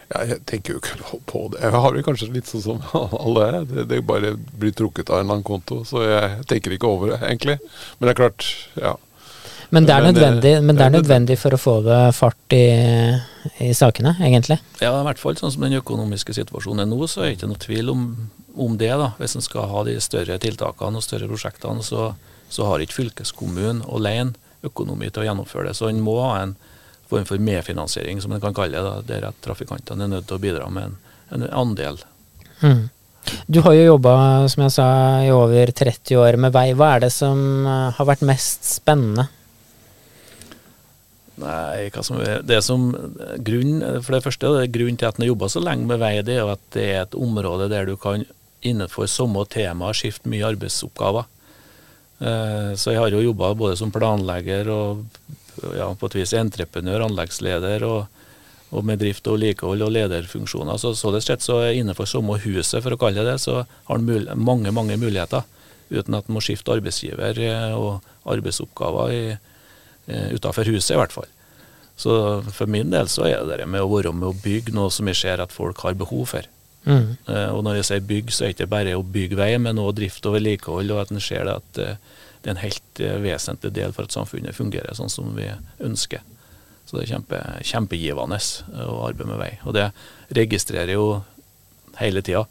Ja, 0.07 0.21
jeg 0.23 0.43
tenker 0.47 0.75
jo 0.75 0.79
ikke 0.79 1.17
på 1.27 1.41
det. 1.51 1.59
Jeg 1.65 1.81
har 1.83 1.95
det 1.95 2.03
kanskje 2.07 2.29
litt 2.31 2.47
sånn 2.47 2.63
som 2.63 2.85
alle 3.23 3.47
er. 3.47 3.57
Det, 3.67 3.87
det 3.89 4.03
bare 4.07 4.35
blir 4.37 4.75
trukket 4.75 5.11
av 5.11 5.19
en 5.19 5.25
eller 5.25 5.39
annen 5.39 5.47
konto, 5.47 5.81
så 5.87 6.05
jeg 6.05 6.47
tenker 6.47 6.75
ikke 6.75 6.87
over 6.87 7.13
det, 7.13 7.19
egentlig. 7.27 7.57
Men 7.97 8.07
det 8.07 8.13
er 8.13 8.21
klart, 8.21 8.47
ja. 8.79 8.95
Men 9.75 9.83
det 9.83 9.95
er 9.97 10.05
eh, 10.05 10.07
nødvendig, 10.13 10.53
men 10.63 10.77
det 10.77 10.85
er 10.85 10.87
det 10.87 10.87
er 10.87 10.95
nødvendig 11.01 11.37
for 11.41 11.55
å 11.55 11.59
få 11.59 11.75
det 11.83 11.99
fart 12.15 12.55
i, 12.55 12.63
i 13.67 13.73
sakene, 13.75 14.15
egentlig. 14.23 14.61
Ja, 14.79 14.93
i 14.95 15.05
hvert 15.09 15.19
fall 15.19 15.35
sånn 15.39 15.51
som 15.51 15.67
den 15.67 15.75
økonomiske 15.81 16.37
situasjonen 16.37 16.85
er 16.85 16.89
nå, 16.91 17.01
så 17.11 17.25
er 17.25 17.31
det 17.31 17.39
ikke 17.39 17.51
noe 17.51 17.63
tvil 17.65 17.91
om, 17.91 18.07
om 18.55 18.79
det. 18.79 18.93
da. 18.95 19.11
Hvis 19.19 19.35
en 19.35 19.43
skal 19.43 19.67
ha 19.73 19.83
de 19.89 19.97
større 20.03 20.39
tiltakene 20.39 21.01
og 21.01 21.03
større 21.03 21.27
prosjektene, 21.27 21.83
så, 21.83 22.13
så 22.47 22.69
har 22.69 22.83
ikke 22.83 23.01
fylkeskommunen 23.01 23.83
alene 23.91 24.39
økonomi 24.67 25.11
til 25.11 25.25
å 25.25 25.27
gjennomføre 25.27 25.69
det. 25.69 25.77
Så 25.77 25.91
en 25.91 25.99
må 26.03 26.15
ha 26.23 26.37
en 26.45 26.55
form 27.09 27.25
for 27.29 27.41
medfinansiering, 27.41 28.21
som 28.21 28.33
en 28.35 28.43
kan 28.43 28.55
kalle 28.57 28.83
det, 28.83 29.07
der 29.07 29.29
at 29.29 29.41
trafikantene 29.45 30.07
er 30.07 30.13
nødt 30.17 30.27
til 30.29 30.37
å 30.37 30.43
bidra 30.43 30.69
med 30.73 30.91
en, 30.91 30.97
en 31.31 31.47
andel. 31.63 32.01
Mm. 32.61 32.87
Du 33.47 33.59
har 33.65 33.75
jo 33.75 33.87
jobba, 33.93 34.13
som 34.51 34.63
jeg 34.63 34.75
sa, 34.77 34.87
i 35.23 35.31
over 35.35 35.71
30 35.75 36.19
år 36.21 36.37
med 36.39 36.53
vei. 36.55 36.69
Hva 36.77 36.93
er 36.95 37.07
det 37.07 37.13
som 37.15 37.39
eh, 37.67 37.89
har 37.97 38.07
vært 38.07 38.23
mest 38.27 38.67
spennende? 38.67 39.27
Nei, 41.37 41.89
hva 41.93 42.01
som 42.01 42.17
det 42.49 42.57
som 42.65 42.87
grunn, 43.45 43.83
For 44.01 44.15
det 44.15 44.23
første, 44.25 44.53
det 44.55 44.71
grunnen 44.73 44.97
til 44.97 45.05
at 45.05 45.19
en 45.19 45.25
har 45.27 45.33
jobba 45.35 45.51
så 45.53 45.61
lenge 45.61 45.85
med 45.85 46.01
vei, 46.01 46.15
det 46.25 46.33
er 46.33 46.41
jo 46.41 46.53
at 46.55 46.63
det 46.73 46.85
er 46.87 47.01
et 47.03 47.17
område 47.17 47.67
der 47.69 47.85
du 47.85 47.93
kan 48.01 48.25
innenfor 48.65 49.05
samme 49.11 49.43
tema 49.51 49.91
skifte 49.93 50.31
mye 50.31 50.47
arbeidsoppgaver. 50.47 51.27
Eh, 52.19 52.71
Så 52.73 52.95
jeg 52.95 53.03
har 53.03 53.13
jo 53.13 53.21
jobba 53.27 53.53
både 53.53 53.77
som 53.77 53.93
planlegger 53.93 54.71
og 54.73 55.05
ja, 55.77 55.89
på 55.97 56.09
et 56.09 56.15
vis 56.19 56.33
entreprenør, 56.37 57.05
anleggsleder, 57.07 57.83
og, 57.87 58.07
og 58.71 58.83
med 58.85 58.99
drift 58.99 59.27
og 59.27 59.37
vedlikehold 59.37 59.85
og 59.85 59.93
lederfunksjoner. 59.95 60.79
Så 60.81 60.93
således 60.99 61.29
sett 61.29 61.45
så 61.45 61.61
er 61.65 61.77
innenfor 61.79 62.09
samme 62.09 62.39
huset, 62.43 62.81
for 62.83 62.95
å 62.95 62.99
kalle 62.99 63.21
det 63.23 63.31
det, 63.31 63.37
så 63.43 63.61
har 63.63 64.01
en 64.01 64.27
mange, 64.35 64.73
mange 64.75 64.97
muligheter. 64.99 65.47
Uten 65.87 66.17
at 66.17 66.27
en 66.27 66.35
må 66.35 66.43
skifte 66.43 66.73
arbeidsgiver 66.73 67.39
eh, 67.39 67.71
og 67.77 68.03
arbeidsoppgaver 68.27 69.13
i, 69.15 69.23
eh, 70.11 70.29
utenfor 70.35 70.67
huset, 70.67 70.97
i 70.97 70.99
hvert 70.99 71.15
fall. 71.15 71.29
Så 71.97 72.11
for 72.53 72.69
min 72.69 72.91
del 72.93 73.07
så 73.09 73.25
er 73.25 73.45
det 73.47 73.61
det 73.63 73.69
med 73.71 73.81
å 73.81 73.89
være 73.89 74.11
med 74.13 74.27
å 74.29 74.35
bygge 74.43 74.75
noe 74.75 74.91
som 74.93 75.07
jeg 75.09 75.17
ser 75.23 75.41
at 75.41 75.55
folk 75.55 75.79
har 75.81 75.95
behov 75.97 76.27
for. 76.35 76.45
Mm. 76.85 77.15
Eh, 77.27 77.49
Og 77.55 77.63
når 77.63 77.79
jeg 77.79 77.87
sier 77.89 78.05
bygg, 78.11 78.29
så 78.35 78.43
er 78.43 78.51
det 78.51 78.57
ikke 78.57 78.73
bare 78.75 78.99
å 78.99 79.07
bygge 79.15 79.39
vei, 79.39 79.53
men 79.57 79.79
også 79.79 79.97
drift 80.01 80.27
og 80.29 80.37
vedlikehold, 80.37 80.91
og 80.91 81.01
at 81.01 81.15
en 81.15 81.23
ser 81.23 81.47
det 81.47 81.55
at 81.55 81.81
det 82.47 82.53
er 82.53 82.55
en 82.55 82.63
helt 82.63 82.99
eh, 83.03 83.17
vesentlig 83.19 83.73
del 83.75 83.91
for 83.91 84.07
at 84.07 84.13
samfunnet 84.15 84.55
fungerer 84.55 84.95
sånn 84.95 85.11
som 85.11 85.33
vi 85.35 85.49
ønsker. 85.83 86.21
Så 86.87 86.95
det 86.95 87.01
er 87.03 87.09
kjempe, 87.17 87.39
kjempegivende 87.67 88.37
eh, 88.39 88.85
å 88.87 89.01
arbeide 89.09 89.27
med 89.33 89.41
vei. 89.41 89.49
Og 89.67 89.75
det 89.75 89.89
registrerer 90.37 90.93
jo 90.93 91.09
hele 91.99 92.23
tida. 92.23 92.45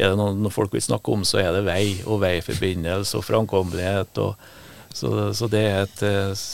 Er 0.00 0.14
det 0.14 0.16
noe, 0.16 0.52
folk 0.54 0.72
vil 0.72 0.82
snakke 0.82 1.12
om, 1.12 1.26
så 1.28 1.42
er 1.42 1.52
det 1.52 1.66
vei 1.68 1.98
og 2.08 2.22
veiforbindelse 2.24 3.20
og 3.20 3.26
framkommelighet. 3.26 4.22
Og, 4.24 4.48
så, 4.96 5.12
så 5.36 5.50
det 5.52 5.62
er 5.68 5.82
et 5.82 6.06
eh, 6.08 6.46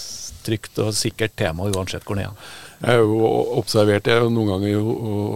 trygt 0.42 0.82
og 0.82 0.90
sikkert 0.96 1.38
tema 1.38 1.70
uansett 1.70 2.02
hvor 2.02 2.18
det 2.18 2.26
er. 2.26 2.50
Jeg 2.80 2.96
har 2.96 3.02
jo 3.04 3.16
observert, 3.60 4.08
jeg 4.08 4.22
har 4.22 4.30
noen 4.32 4.54
ganger 4.54 4.86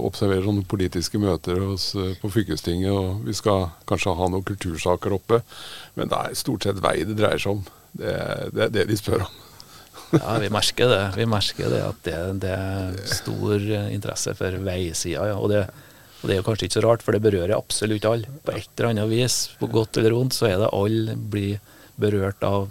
observerer 0.09 0.47
sånne 0.47 0.65
politiske 0.69 1.21
møter 1.21 1.59
hos, 1.61 1.91
eh, 2.01 2.15
på 2.23 2.31
fylkestinget, 2.33 2.89
og 2.89 3.27
vi 3.27 3.37
skal 3.37 3.67
kanskje 3.89 4.15
ha 4.17 4.29
noen 4.33 4.47
kultursaker 4.49 5.13
oppe. 5.13 5.43
Men 5.95 6.09
det 6.09 6.21
er 6.21 6.39
stort 6.41 6.65
sett 6.65 6.81
vei 6.81 7.03
det 7.05 7.19
dreier 7.19 7.43
seg 7.43 7.59
om. 7.59 7.67
Det, 7.93 8.15
det 8.57 8.63
er 8.65 8.73
det 8.79 8.87
de 8.89 9.01
spør 9.01 9.27
om. 9.27 9.35
Ja, 10.15 10.37
vi 10.39 10.49
merker 10.53 10.87
det. 10.87 11.05
Vi 11.19 11.25
merker 11.27 11.73
det 11.73 11.81
at 11.83 12.01
det, 12.07 12.19
det 12.45 12.51
er 12.55 12.99
stor 13.11 13.55
eh, 13.59 13.89
interesse 13.93 14.35
for 14.39 14.57
veisida. 14.63 15.27
Ja. 15.33 15.37
Og, 15.37 15.51
det, 15.51 15.65
og 16.23 16.29
det 16.29 16.37
er 16.37 16.41
jo 16.41 16.47
kanskje 16.47 16.69
ikke 16.69 16.79
så 16.79 16.85
rart, 16.87 17.05
for 17.05 17.17
det 17.17 17.23
berører 17.25 17.57
absolutt 17.57 18.07
alle. 18.09 18.31
På 18.47 18.55
et 18.55 18.69
eller 18.79 18.93
annet 18.93 19.11
vis, 19.11 19.39
på 19.59 19.69
godt 19.75 19.99
eller 20.01 20.15
vondt, 20.15 20.37
så 20.37 20.49
er 20.49 20.61
det 20.63 20.71
alle 20.73 21.17
blir 21.19 21.59
berørt 22.01 22.47
av, 22.47 22.71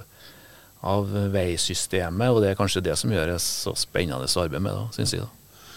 av 0.84 1.08
veisystemet. 1.34 2.32
Og 2.32 2.44
det 2.44 2.52
er 2.52 2.60
kanskje 2.60 2.84
det 2.86 2.98
som 3.00 3.14
gjør 3.14 3.34
det 3.34 3.40
så 3.44 3.76
spennende 3.80 4.28
å 4.28 4.44
arbeide 4.44 4.64
med, 4.64 4.76
da, 4.76 4.90
syns 4.96 5.16
jeg. 5.16 5.26
da. 5.26 5.32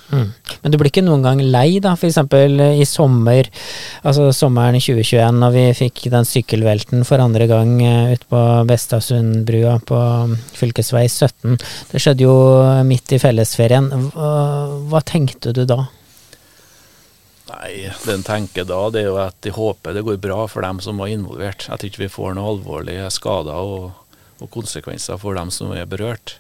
Mm. 0.07 0.31
Men 0.63 0.71
du 0.73 0.79
blir 0.79 0.91
ikke 0.93 1.03
noen 1.03 1.25
gang 1.25 1.41
lei, 1.43 1.81
da? 1.83 1.97
F.eks. 1.99 2.21
i 2.79 2.87
sommer, 2.87 3.49
altså 4.07 4.29
sommeren 4.35 4.79
2021, 4.79 5.41
når 5.43 5.55
vi 5.57 5.65
fikk 5.81 6.05
den 6.15 6.29
sykkelvelten 6.29 7.03
for 7.09 7.23
andre 7.23 7.49
gang 7.51 7.75
eh, 7.83 8.15
ute 8.15 8.31
på 8.31 8.43
Bestasundbrua 8.71 9.77
på 9.87 10.01
fylkesvei 10.57 11.07
17. 11.09 11.59
Det 11.91 12.03
skjedde 12.03 12.27
jo 12.27 12.39
midt 12.87 13.17
i 13.17 13.21
fellesferien. 13.23 13.91
Hva, 14.15 14.33
hva 14.91 15.03
tenkte 15.07 15.55
du 15.57 15.65
da? 15.67 15.83
Nei, 17.47 17.87
det 18.03 18.11
en 18.11 18.25
tenker 18.27 18.67
da, 18.67 18.79
det 18.91 19.05
er 19.05 19.07
jo 19.07 19.19
at 19.23 19.47
jeg 19.47 19.55
håper 19.55 19.95
det 19.95 20.03
går 20.07 20.19
bra 20.23 20.49
for 20.51 20.67
dem 20.67 20.81
som 20.83 20.99
var 20.99 21.11
involvert. 21.11 21.69
At 21.71 21.85
ikke 21.87 22.05
vi 22.05 22.13
får 22.13 22.35
noen 22.35 22.57
alvorlige 22.57 23.11
skader 23.15 23.55
og, 23.55 23.93
og 24.41 24.51
konsekvenser 24.53 25.21
for 25.21 25.39
dem 25.39 25.53
som 25.55 25.73
er 25.77 25.89
berørt. 25.89 26.37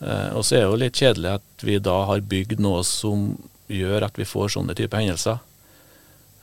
Eh, 0.00 0.30
og 0.36 0.44
så 0.44 0.58
er 0.58 0.64
det 0.64 0.70
jo 0.70 0.82
litt 0.82 1.00
kjedelig 1.00 1.34
at 1.38 1.66
vi 1.66 1.80
da 1.82 1.96
har 2.10 2.28
bygd 2.34 2.62
noe 2.62 2.84
som 2.86 3.34
gjør 3.72 4.06
at 4.06 4.18
vi 4.20 4.28
får 4.28 4.54
sånne 4.56 4.76
typer 4.78 5.02
hendelser. 5.02 5.40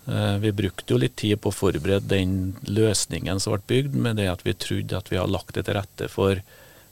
Eh, 0.09 0.37
vi 0.41 0.51
brukte 0.51 0.93
jo 0.93 0.99
litt 1.01 1.15
tid 1.21 1.37
på 1.41 1.51
å 1.51 1.55
forberede 1.55 2.09
den 2.09 2.55
løsningen 2.65 3.39
som 3.39 3.55
ble 3.55 3.67
bygd, 3.69 3.95
med 3.95 4.17
det 4.21 4.31
at 4.31 4.43
vi 4.47 4.57
trodde 4.57 4.97
at 4.97 5.11
vi 5.11 5.19
har 5.21 5.29
lagt 5.29 5.55
det 5.57 5.67
til 5.67 5.77
rette 5.77 6.09
for 6.11 6.41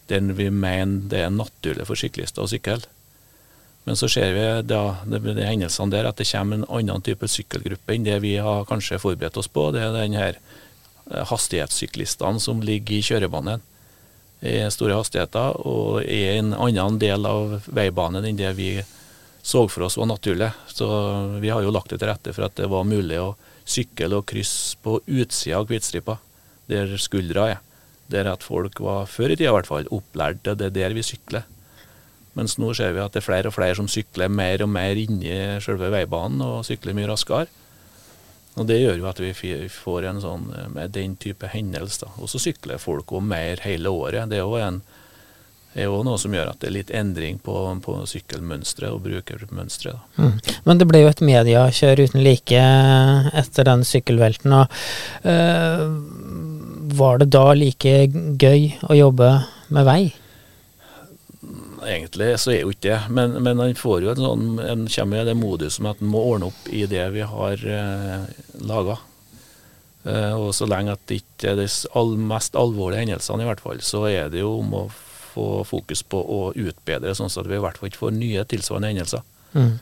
den 0.09 0.33
vi 0.37 0.49
mener 0.49 1.09
det 1.09 1.25
er 1.25 1.33
naturlig 1.33 1.85
for 1.89 1.99
syklister 1.99 2.45
å 2.45 2.49
sykle. 2.49 2.81
Men 3.87 3.97
så 3.97 4.09
ser 4.11 4.33
vi 4.35 4.45
da, 4.69 4.99
det, 5.09 5.21
de 5.33 5.45
hendelsene 5.45 5.93
der 5.93 6.09
at 6.09 6.19
det 6.19 6.27
kommer 6.29 6.59
en 6.59 6.67
annen 6.69 7.05
type 7.05 7.25
sykkelgruppe 7.29 7.95
enn 7.95 8.05
det 8.05 8.19
vi 8.21 8.35
har 8.37 8.67
kanskje 8.69 8.99
forberedt 9.01 9.37
oss 9.39 9.49
på. 9.49 9.69
Det 9.73 9.81
er 9.81 9.95
den 9.95 10.17
her 10.19 10.37
hastighetssyklistene 11.09 12.41
som 12.43 12.61
ligger 12.63 12.97
i 12.99 13.05
kjørebanen 13.05 13.65
i 14.45 14.61
store 14.71 14.95
hastigheter 14.95 15.57
og 15.67 15.99
er 16.05 16.37
en 16.37 16.53
annen 16.55 16.99
del 17.01 17.27
av 17.27 17.59
veibanen 17.67 18.27
enn 18.27 18.39
det 18.39 18.53
vi 18.55 18.71
så 19.41 19.65
for 19.71 19.87
oss 19.87 19.97
var 19.97 20.09
naturlig. 20.09 20.51
Så 20.67 20.87
vi 21.41 21.49
har 21.49 21.63
jo 21.63 21.73
lagt 21.73 21.91
det 21.91 21.99
til 22.01 22.11
rette 22.11 22.33
for 22.35 22.47
at 22.47 22.57
det 22.59 22.69
var 22.71 22.87
mulig 22.87 23.19
å 23.19 23.33
sykle 23.69 24.19
og 24.19 24.27
krysse 24.29 24.79
på 24.83 24.99
utsida 25.05 25.59
av 25.59 25.67
Kvitstripa, 25.69 26.17
der 26.69 26.95
skuldra 27.01 27.47
er. 27.55 27.63
Der 28.09 28.29
at 28.31 28.45
folk 28.45 28.79
var, 28.81 29.05
før 29.05 29.33
i 29.33 29.37
tida 29.37 29.51
i 29.51 29.55
hvert 29.57 29.69
fall, 29.69 29.89
opplært 29.93 30.41
til 30.45 30.57
det 30.57 30.71
er 30.71 30.75
der 30.77 30.95
vi 30.97 31.05
sykler. 31.05 31.45
Mens 32.37 32.57
nå 32.61 32.71
ser 32.77 32.93
vi 32.95 33.01
at 33.03 33.13
det 33.13 33.21
er 33.21 33.25
flere 33.25 33.51
og 33.51 33.55
flere 33.55 33.77
som 33.77 33.89
sykler 33.89 34.31
mer 34.31 34.63
og 34.65 34.71
mer 34.71 34.97
inni 34.97 35.33
selve 35.63 35.91
veibanen 35.93 36.41
og 36.45 36.65
sykler 36.67 36.97
mye 36.97 37.09
raskere. 37.11 37.49
Og 38.59 38.67
Det 38.67 38.79
gjør 38.79 38.97
jo 38.99 39.09
at 39.09 39.19
vi 39.23 39.33
får 39.71 40.09
en 40.09 40.23
sånn 40.23 40.47
eh, 40.55 40.71
med 40.75 40.95
den 40.95 41.15
type 41.15 41.47
hendelse. 41.47 42.05
da. 42.05 42.13
Og 42.19 42.31
så 42.31 42.41
sykler 42.43 42.81
folk 42.81 43.11
òg 43.15 43.23
mer 43.25 43.63
hele 43.63 43.89
året. 43.89 44.29
Det 44.29 44.39
er 44.39 44.45
jo 44.45 44.59
en 44.59 44.81
er 45.77 45.85
jo 45.85 45.99
noe 46.05 46.17
som 46.17 46.33
gjør 46.33 46.49
at 46.51 46.61
det 46.61 46.69
er 46.69 46.75
litt 46.75 46.91
endring 46.97 47.37
på, 47.45 47.55
på 47.85 47.95
sykkelmønsteret 48.09 48.89
og 48.89 49.03
brukermønsteret. 49.05 50.17
Mm. 50.17 50.39
Men 50.65 50.81
det 50.81 50.87
ble 50.89 51.03
jo 51.03 51.11
et 51.11 51.21
mediekjør 51.25 52.01
uten 52.07 52.23
like 52.25 52.63
etter 53.43 53.69
den 53.69 53.85
sykkelvelten. 53.87 54.55
Og, 54.57 54.79
øh, 55.29 55.85
var 56.99 57.21
det 57.21 57.29
da 57.35 57.45
like 57.53 57.95
gøy 58.41 58.71
å 58.89 58.97
jobbe 58.97 59.29
med 59.69 59.87
vei? 59.87 60.01
Egentlig 61.89 62.31
så 62.41 62.53
er 62.53 62.63
jo 62.63 62.73
ikke 62.73 62.85
det, 62.85 62.99
men, 63.15 63.35
men 63.43 63.61
han 63.63 63.77
får 63.77 64.03
jo 64.05 64.13
en 64.13 64.23
sånn, 64.23 64.47
en 64.61 64.87
kommer 64.93 65.23
i 65.23 65.29
det 65.29 65.37
moduset 65.39 65.85
at 65.89 66.01
han 66.01 66.11
må 66.11 66.21
ordne 66.35 66.51
opp 66.51 66.69
i 66.69 66.83
det 66.89 67.05
vi 67.15 67.25
har 67.25 67.63
eh, 67.65 68.27
laga. 68.69 68.99
Eh, 70.07 70.33
og 70.37 70.53
så 70.55 70.67
lenge 70.69 70.93
at 70.95 71.03
det 71.09 71.21
ikke 71.23 71.51
er 71.51 71.59
de 71.59 71.67
all, 71.97 72.15
mest 72.31 72.55
alvorlige 72.59 73.03
hendelsene, 73.03 73.43
i 73.43 73.49
hvert 73.49 73.63
fall, 73.63 73.81
så 73.83 74.05
er 74.09 74.31
det 74.31 74.43
jo 74.43 74.55
om 74.61 74.75
å 74.83 74.85
få 75.29 75.49
fokus 75.67 76.01
på 76.07 76.19
å 76.19 76.39
utbedre, 76.55 77.13
sånn 77.15 77.29
at 77.29 77.49
vi 77.49 77.57
i 77.57 77.61
hvert 77.63 77.79
fall 77.79 77.91
ikke 77.91 78.03
får 78.05 78.15
nye 78.15 78.45
tilsvarende 78.49 78.93
hendelser. 78.93 79.25
Mm. 79.53 79.77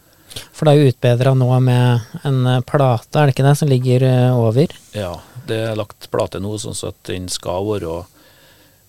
For 0.53 0.67
det 0.67 0.73
er 0.73 0.81
jo 0.81 0.91
utbedra 0.91 1.33
nå 1.37 1.47
med 1.63 2.23
en 2.27 2.39
eh, 2.49 2.63
plate, 2.67 3.13
er 3.15 3.29
det 3.29 3.35
ikke 3.35 3.47
det, 3.47 3.55
som 3.59 3.71
ligger 3.71 4.07
eh, 4.07 4.37
over? 4.37 4.73
Ja, 4.97 5.13
det 5.47 5.59
er 5.69 5.79
lagt 5.79 6.09
plate 6.13 6.41
nå, 6.43 6.55
sånn 6.61 6.77
at 6.89 6.99
den 7.09 7.29
skal 7.31 7.67
være 7.69 8.01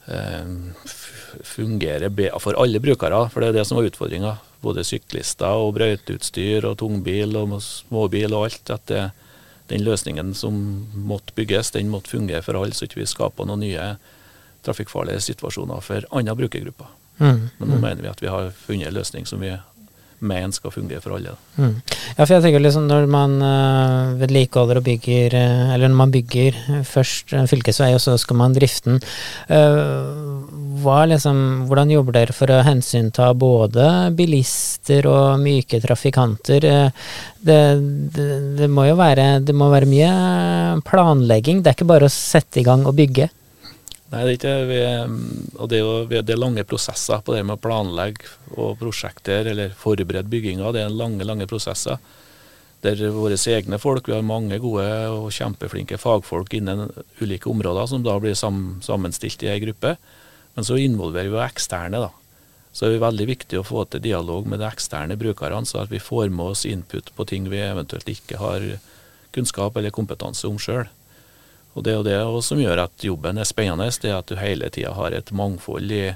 eh, 0.08 0.44
f- 0.84 1.38
fungere 1.44 2.10
for 2.40 2.56
alle 2.58 2.80
brukere, 2.80 3.22
for 3.30 3.40
det 3.40 3.48
er 3.48 3.58
det 3.60 3.66
som 3.68 3.76
var 3.78 3.88
utfordringa. 3.90 4.36
Både 4.60 4.82
syklister 4.84 5.54
og 5.54 5.74
brøyteutstyr 5.76 6.64
og 6.66 6.78
tungbil 6.80 7.36
og 7.38 7.58
småbil 7.62 8.34
og 8.34 8.48
alt. 8.48 8.70
At 8.74 8.86
det, 8.90 9.04
den 9.70 9.84
løsningen 9.86 10.34
som 10.34 10.56
måtte 10.94 11.34
bygges, 11.36 11.70
den 11.76 11.90
måtte 11.92 12.10
fungere 12.16 12.42
for 12.42 12.58
alle, 12.58 12.74
så 12.74 12.88
ikke 12.88 13.02
vi 13.02 13.06
skaper 13.06 13.46
noen 13.46 13.60
nye 13.66 13.90
trafikkfarlige 14.66 15.20
situasjoner 15.28 15.80
for 15.84 16.06
andre 16.10 16.34
brukergrupper. 16.34 16.88
Mm. 17.18 17.48
Men 17.58 17.68
nå 17.70 17.78
mener 17.82 18.02
vi 18.02 18.10
at 18.10 18.20
vi 18.22 18.30
har 18.30 18.50
funnet 18.66 18.88
en 18.90 18.94
løsning 18.98 19.26
som 19.26 19.40
vi 19.42 19.52
veien 20.18 20.52
skal 20.54 20.72
fungere 20.74 21.02
for 21.02 21.16
alle. 21.16 21.34
Mm. 21.58 21.76
Ja, 22.16 22.24
for 22.24 22.34
jeg 22.34 22.44
tenker 22.44 22.62
liksom 22.62 22.88
når 22.90 23.06
man 23.10 23.36
uh, 23.42 24.16
vedlikeholder 24.18 24.80
og 24.80 24.86
bygger, 24.88 25.36
uh, 25.36 25.74
eller 25.74 25.90
når 25.90 26.00
man 26.00 26.14
bygger 26.14 26.58
først 26.88 27.34
en 27.38 27.50
fylkesvei, 27.50 27.92
og 27.94 28.02
så 28.02 28.16
skal 28.20 28.40
man 28.40 28.56
drifte 28.56 28.96
den, 28.96 29.00
uh, 29.52 30.98
liksom, 31.10 31.40
hvordan 31.68 31.94
jobber 31.94 32.18
dere 32.18 32.34
for 32.36 32.50
å 32.50 32.62
hensynta 32.66 33.30
både 33.38 33.88
bilister 34.18 35.06
og 35.10 35.40
myke 35.42 35.80
trafikanter? 35.82 36.66
Det, 37.38 37.60
det, 38.14 38.28
det, 38.58 38.70
må 38.70 38.88
jo 38.88 38.98
være, 38.98 39.38
det 39.44 39.54
må 39.54 39.70
være 39.72 39.90
mye 39.90 40.12
planlegging, 40.88 41.62
det 41.62 41.72
er 41.72 41.78
ikke 41.78 41.92
bare 41.94 42.10
å 42.10 42.14
sette 42.14 42.62
i 42.62 42.66
gang 42.66 42.86
og 42.86 42.96
bygge? 42.98 43.30
Nei, 44.08 44.22
det 44.24 44.30
er 44.30 44.36
ikke 44.38 44.52
vi, 44.70 44.78
og 45.60 45.68
det 45.68 45.78
er 45.78 45.82
jo 45.82 45.96
det 46.08 46.32
er 46.32 46.40
lange 46.40 46.62
prosesser 46.64 47.20
på 47.20 47.34
det 47.34 47.42
med 47.44 47.58
å 47.58 47.60
planlegge 47.60 48.30
og 48.56 48.78
prosjekter 48.80 49.50
eller 49.50 49.74
forberede 49.76 50.30
bygginga. 50.32 50.70
Det 50.72 50.86
er 50.86 50.94
lange, 50.94 51.26
lange 51.28 51.48
prosesser. 51.50 52.00
Der 52.80 53.02
våre 53.12 53.36
egne 53.52 53.76
folk, 53.82 54.08
vi 54.08 54.14
har 54.14 54.24
mange 54.24 54.56
gode 54.62 54.86
og 55.12 55.28
kjempeflinke 55.34 55.98
fagfolk 56.00 56.56
innen 56.56 56.86
ulike 57.20 57.50
områder 57.50 57.90
som 57.90 58.04
da 58.06 58.14
blir 58.22 58.38
sam, 58.38 58.78
sammenstilt 58.86 59.44
i 59.44 59.50
ei 59.52 59.58
gruppe. 59.60 59.96
Men 60.56 60.64
så 60.64 60.78
involverer 60.80 61.34
vi 61.34 61.42
eksterne, 61.44 62.00
da. 62.00 62.12
Så 62.72 62.88
det 62.88 62.96
er 62.96 63.04
veldig 63.04 63.26
viktig 63.28 63.58
å 63.60 63.66
få 63.66 63.84
til 63.90 64.04
dialog 64.04 64.46
med 64.48 64.62
de 64.62 64.70
eksterne 64.70 65.18
brukerne, 65.20 65.66
så 65.66 65.82
at 65.82 65.92
vi 65.92 66.00
får 66.00 66.30
med 66.30 66.54
oss 66.54 66.64
input 66.68 67.12
på 67.16 67.26
ting 67.28 67.50
vi 67.52 67.60
eventuelt 67.60 68.08
ikke 68.08 68.40
har 68.40 68.64
kunnskap 69.36 69.76
eller 69.76 69.92
kompetanse 69.92 70.48
om 70.48 70.56
sjøl. 70.62 70.86
Og 71.76 71.84
Det 71.84 71.92
er 71.92 71.98
jo 71.98 72.06
det 72.06 72.44
som 72.44 72.60
gjør 72.60 72.84
at 72.86 73.04
jobben 73.04 73.38
er 73.38 73.46
spennende, 73.46 73.90
det 74.02 74.10
er 74.10 74.18
at 74.18 74.30
du 74.30 74.36
hele 74.40 74.70
tida 74.70 74.94
har 74.96 75.14
et 75.14 75.30
mangfold 75.30 75.92
i, 75.94 76.14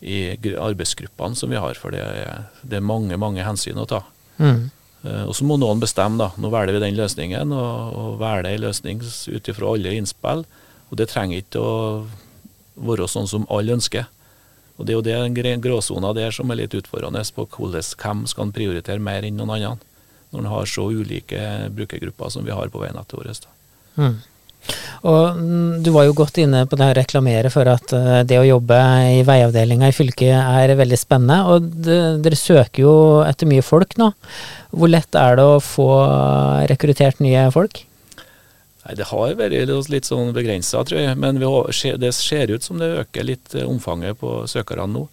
i 0.00 0.18
arbeidsgruppene 0.54 1.36
som 1.38 1.50
vi 1.50 1.60
har. 1.60 1.74
For 1.80 1.94
det 1.94 2.02
er, 2.04 2.46
det 2.62 2.78
er 2.78 2.86
mange 2.86 3.16
mange 3.18 3.44
hensyn 3.46 3.80
å 3.82 3.88
ta. 3.88 4.04
Mm. 4.38 4.68
Uh, 5.06 5.24
og 5.28 5.34
så 5.38 5.46
må 5.46 5.56
noen 5.58 5.82
bestemme, 5.82 6.18
da. 6.20 6.30
Nå 6.38 6.50
velger 6.54 6.76
vi 6.76 6.84
den 6.84 6.98
løsningen, 6.98 7.54
og, 7.54 7.96
og 7.96 8.20
velger 8.22 8.50
en 8.52 8.64
løsning 8.68 9.02
ut 9.02 9.50
ifra 9.50 9.72
alle 9.72 9.96
innspill. 9.96 10.44
Og 10.90 11.00
det 11.00 11.08
trenger 11.10 11.42
ikke 11.42 11.62
å 11.62 11.74
være 12.76 13.08
sånn 13.10 13.28
som 13.30 13.48
alle 13.50 13.74
ønsker. 13.74 14.06
Og 14.76 14.84
Det 14.84 14.92
er 14.92 14.98
jo 14.98 15.32
det 15.32 15.56
gråsona 15.64 16.12
der 16.14 16.34
som 16.36 16.50
er 16.52 16.60
litt 16.60 16.74
utfordrende 16.76 17.22
på 17.34 17.46
hvordan, 17.48 17.84
hvem 17.96 18.24
skal 18.28 18.52
prioritere 18.52 19.00
mer 19.00 19.24
enn 19.24 19.38
noen 19.40 19.54
andre, 19.56 19.76
når 20.30 20.42
en 20.42 20.52
har 20.52 20.68
så 20.68 20.84
ulike 20.92 21.40
brukergrupper 21.72 22.32
som 22.34 22.44
vi 22.44 22.52
har 22.52 22.68
på 22.68 22.82
veinettet 22.82 23.16
vårt. 23.16 23.46
Mm. 23.96 24.18
Og 25.06 25.38
mm, 25.38 25.82
Du 25.84 25.92
var 25.94 26.06
jo 26.08 26.16
godt 26.18 26.40
inne 26.42 26.64
på 26.66 26.78
det 26.78 26.90
å 26.90 26.96
reklamere 26.96 27.50
for 27.54 27.68
at 27.70 27.92
eh, 27.96 28.22
det 28.28 28.40
å 28.40 28.46
jobbe 28.46 28.78
i 29.16 29.24
veiavdelinga 29.26 29.90
i 29.90 29.96
fylket 29.96 30.34
er 30.36 30.76
veldig 30.78 31.00
spennende. 31.00 31.42
Og 31.52 31.68
dere 32.22 32.38
søker 32.38 32.82
jo 32.86 32.94
etter 33.26 33.50
mye 33.50 33.64
folk 33.66 33.98
nå. 34.00 34.12
Hvor 34.76 34.90
lett 34.92 35.18
er 35.18 35.38
det 35.38 35.44
å 35.46 35.60
få 35.62 35.90
rekruttert 36.70 37.22
nye 37.24 37.46
folk? 37.54 37.84
Nei, 38.86 38.94
Det 38.94 39.08
har 39.10 39.34
vært 39.38 39.90
litt 39.90 40.08
sånn 40.08 40.32
begrensa, 40.34 40.84
tror 40.86 41.02
jeg. 41.02 41.18
Men 41.18 41.38
det 41.40 42.14
ser 42.14 42.52
ut 42.52 42.62
som 42.62 42.78
det 42.82 42.94
øker 43.04 43.26
litt 43.26 43.54
eh, 43.54 43.66
omfanget 43.66 44.18
på 44.20 44.42
søkerne 44.50 44.88
nå. 44.92 45.06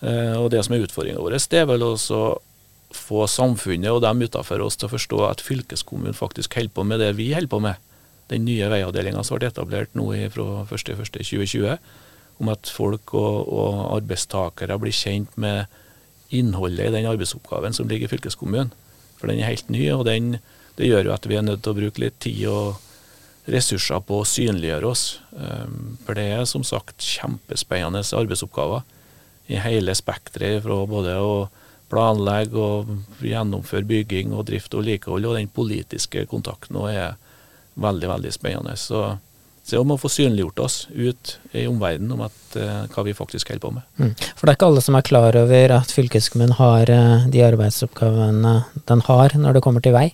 Eh, 0.00 0.36
og 0.38 0.50
Det 0.50 0.62
som 0.64 0.74
er 0.74 0.86
utfordringa 0.86 1.22
vår, 1.22 1.38
det 1.38 1.60
er 1.60 1.68
vel 1.70 1.86
også 1.86 2.38
få 2.90 3.26
samfunnet 3.30 3.92
og 3.92 4.02
dem 4.02 4.24
utenfor 4.24 4.64
oss 4.64 4.78
til 4.78 4.88
å 4.88 4.94
forstå 4.96 5.18
at 5.28 5.44
fylkeskommunen 5.46 6.16
faktisk 6.16 6.56
holder 6.58 6.74
på 6.74 6.82
med 6.82 6.98
det 6.98 7.12
vi 7.20 7.28
holder 7.30 7.52
på 7.52 7.60
med 7.62 7.89
den 8.30 8.46
nye 8.46 8.68
veiavdelinga 8.70 9.24
som 9.26 9.38
ble 9.38 9.50
etablert 9.50 9.96
nå 9.98 10.06
fra 10.34 10.64
1.1.2020, 10.66 11.76
om 12.40 12.50
at 12.52 12.70
folk 12.72 13.14
og, 13.18 13.48
og, 13.50 13.80
arbeidstakere 13.98 14.78
blir 14.80 14.96
kjent 14.96 15.34
med 15.40 15.66
innholdet 16.30 16.88
i 16.88 16.94
den 16.94 17.08
arbeidsoppgaven 17.10 17.74
som 17.76 17.90
ligger 17.90 18.08
i 18.08 18.12
fylkeskommunen. 18.14 18.70
For 19.18 19.28
den 19.28 19.42
er 19.42 19.50
helt 19.50 19.68
ny, 19.72 19.82
og 19.92 20.06
den, 20.08 20.38
det 20.78 20.88
gjør 20.88 21.10
jo 21.10 21.16
at 21.16 21.26
vi 21.28 21.36
er 21.36 21.44
nødt 21.44 21.64
til 21.64 21.74
å 21.74 21.80
bruke 21.80 22.00
litt 22.00 22.20
tid 22.22 22.46
og 22.48 23.50
ressurser 23.50 24.00
på 24.06 24.20
å 24.20 24.28
synliggjøre 24.28 24.88
oss. 24.88 25.04
Um, 25.34 25.98
for 26.06 26.16
det 26.16 26.28
er 26.32 26.46
som 26.48 26.64
sagt 26.64 27.02
kjempespennende 27.04 28.04
arbeidsoppgaver 28.16 28.86
i 29.50 29.58
hele 29.60 29.96
spekteret 29.98 30.62
fra 30.64 30.78
både 30.88 31.16
å 31.18 31.34
planlegge 31.90 32.62
og 32.62 33.24
gjennomføre 33.26 33.88
bygging 33.88 34.30
og 34.36 34.46
drift 34.48 34.76
og 34.76 34.84
vedlikehold, 34.84 35.26
og 35.26 35.36
den 35.40 35.50
politiske 35.50 36.22
kontakten 36.30 36.78
òg 36.78 36.92
er 36.94 37.18
veldig, 37.74 38.08
veldig 38.10 38.32
spennende. 38.34 38.76
Så, 38.80 39.02
så 39.66 39.82
om 39.82 39.94
å 39.94 39.98
få 40.00 40.10
synliggjort 40.12 40.62
oss 40.64 40.78
ut 40.90 41.36
i 41.52 41.66
omverdenen 41.70 42.16
om 42.16 42.24
at, 42.26 42.40
uh, 42.56 42.86
hva 42.94 43.04
vi 43.06 43.16
faktisk 43.16 43.52
holder 43.52 43.66
på 43.66 43.74
med. 43.76 43.86
Mm. 44.00 44.14
For 44.34 44.46
det 44.46 44.54
er 44.54 44.58
ikke 44.58 44.70
alle 44.72 44.86
som 44.86 44.98
er 44.98 45.06
klar 45.06 45.38
over 45.42 45.76
at 45.76 45.94
fylkeskommunen 45.94 46.56
har 46.58 46.90
uh, 46.90 47.28
de 47.30 47.44
arbeidsoppgavene 47.46 48.56
den 48.90 49.06
har 49.10 49.38
når 49.38 49.58
det 49.58 49.64
kommer 49.66 49.84
til 49.84 49.96
vei? 49.96 50.10